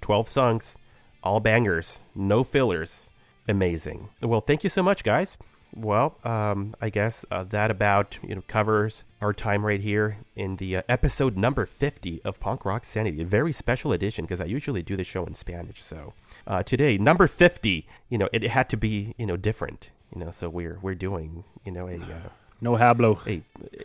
[0.00, 0.76] 12 songs,
[1.22, 3.10] all bangers, no fillers.
[3.48, 4.10] Amazing.
[4.22, 5.36] Well, thank you so much, guys.
[5.74, 10.56] Well, um, I guess uh, that about you know covers our time right here in
[10.56, 14.46] the uh, episode number 50 of Punk Rock Sanity, a very special edition because I
[14.46, 15.80] usually do the show in Spanish.
[15.80, 16.14] So
[16.46, 20.30] uh, today, number 50, you know, it had to be you know different, you know.
[20.32, 22.28] So we're we're doing you know a uh,
[22.60, 23.24] no hablo.
[23.26, 23.42] a,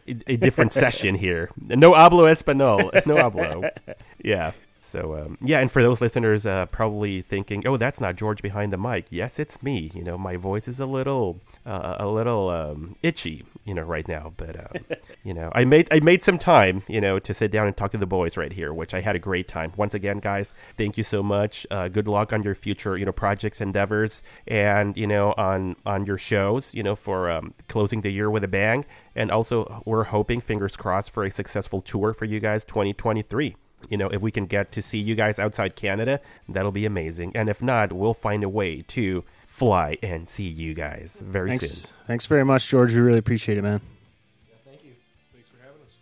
[0.07, 1.49] a, a different session here.
[1.55, 2.91] No hablo español.
[3.05, 3.69] No hablo.
[4.23, 4.53] Yeah.
[4.85, 8.71] So um, yeah, and for those listeners uh, probably thinking, "Oh, that's not George behind
[8.71, 9.91] the mic." Yes, it's me.
[9.93, 14.07] You know, my voice is a little, uh, a little um, itchy, you know, right
[14.07, 14.33] now.
[14.37, 14.85] But um,
[15.23, 17.91] you know, I made I made some time, you know, to sit down and talk
[17.91, 19.73] to the boys right here, which I had a great time.
[19.75, 21.65] Once again, guys, thank you so much.
[21.71, 26.05] Uh, good luck on your future, you know, projects, endeavors, and you know, on on
[26.05, 28.85] your shows, you know, for um, closing the year with a bang.
[29.15, 33.55] And also, we're hoping, fingers crossed, for a successful tour for you guys, 2023
[33.89, 37.31] you know, if we can get to see you guys outside Canada, that'll be amazing.
[37.35, 41.69] And if not, we'll find a way to fly and see you guys very Thanks,
[41.71, 41.93] soon.
[42.07, 42.93] thanks very much, George.
[42.93, 43.81] We really appreciate it, man.
[44.65, 44.91] Thank you.
[45.33, 45.93] Thanks for having us.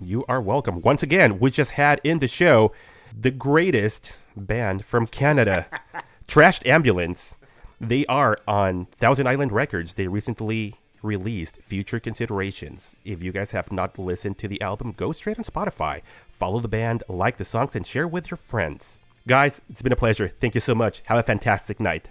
[0.00, 0.80] You are welcome.
[0.80, 2.72] Once again, we just had in the show
[3.18, 5.66] the greatest band from Canada,
[6.28, 7.38] Trashed Ambulance.
[7.80, 9.94] They are on Thousand Island Records.
[9.94, 12.96] They recently released Future Considerations.
[13.04, 16.02] If you guys have not listened to the album, go straight on Spotify.
[16.28, 19.04] Follow the band, like the songs, and share with your friends.
[19.26, 20.28] Guys, it's been a pleasure.
[20.28, 21.02] Thank you so much.
[21.06, 22.10] Have a fantastic night.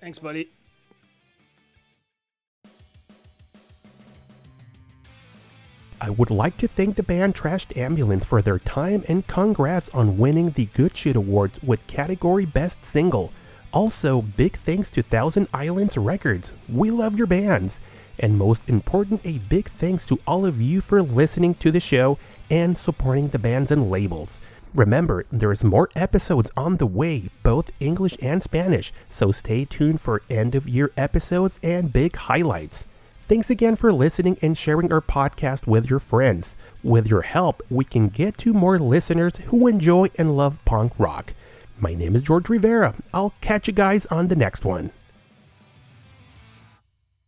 [0.00, 0.50] Thanks, buddy.
[6.00, 10.18] I would like to thank the band Trashed Ambulance for their time and congrats on
[10.18, 13.32] winning the Good Shit Awards with category Best Single.
[13.72, 16.52] Also, big thanks to Thousand Islands Records.
[16.68, 17.78] We love your bands.
[18.18, 22.18] And most important, a big thanks to all of you for listening to the show
[22.50, 24.40] and supporting the bands and labels.
[24.74, 30.22] Remember, there's more episodes on the way, both English and Spanish, so stay tuned for
[30.30, 32.86] end of year episodes and big highlights.
[33.18, 36.56] Thanks again for listening and sharing our podcast with your friends.
[36.82, 41.34] With your help, we can get to more listeners who enjoy and love punk rock.
[41.78, 42.94] My name is George Rivera.
[43.12, 44.90] I'll catch you guys on the next one.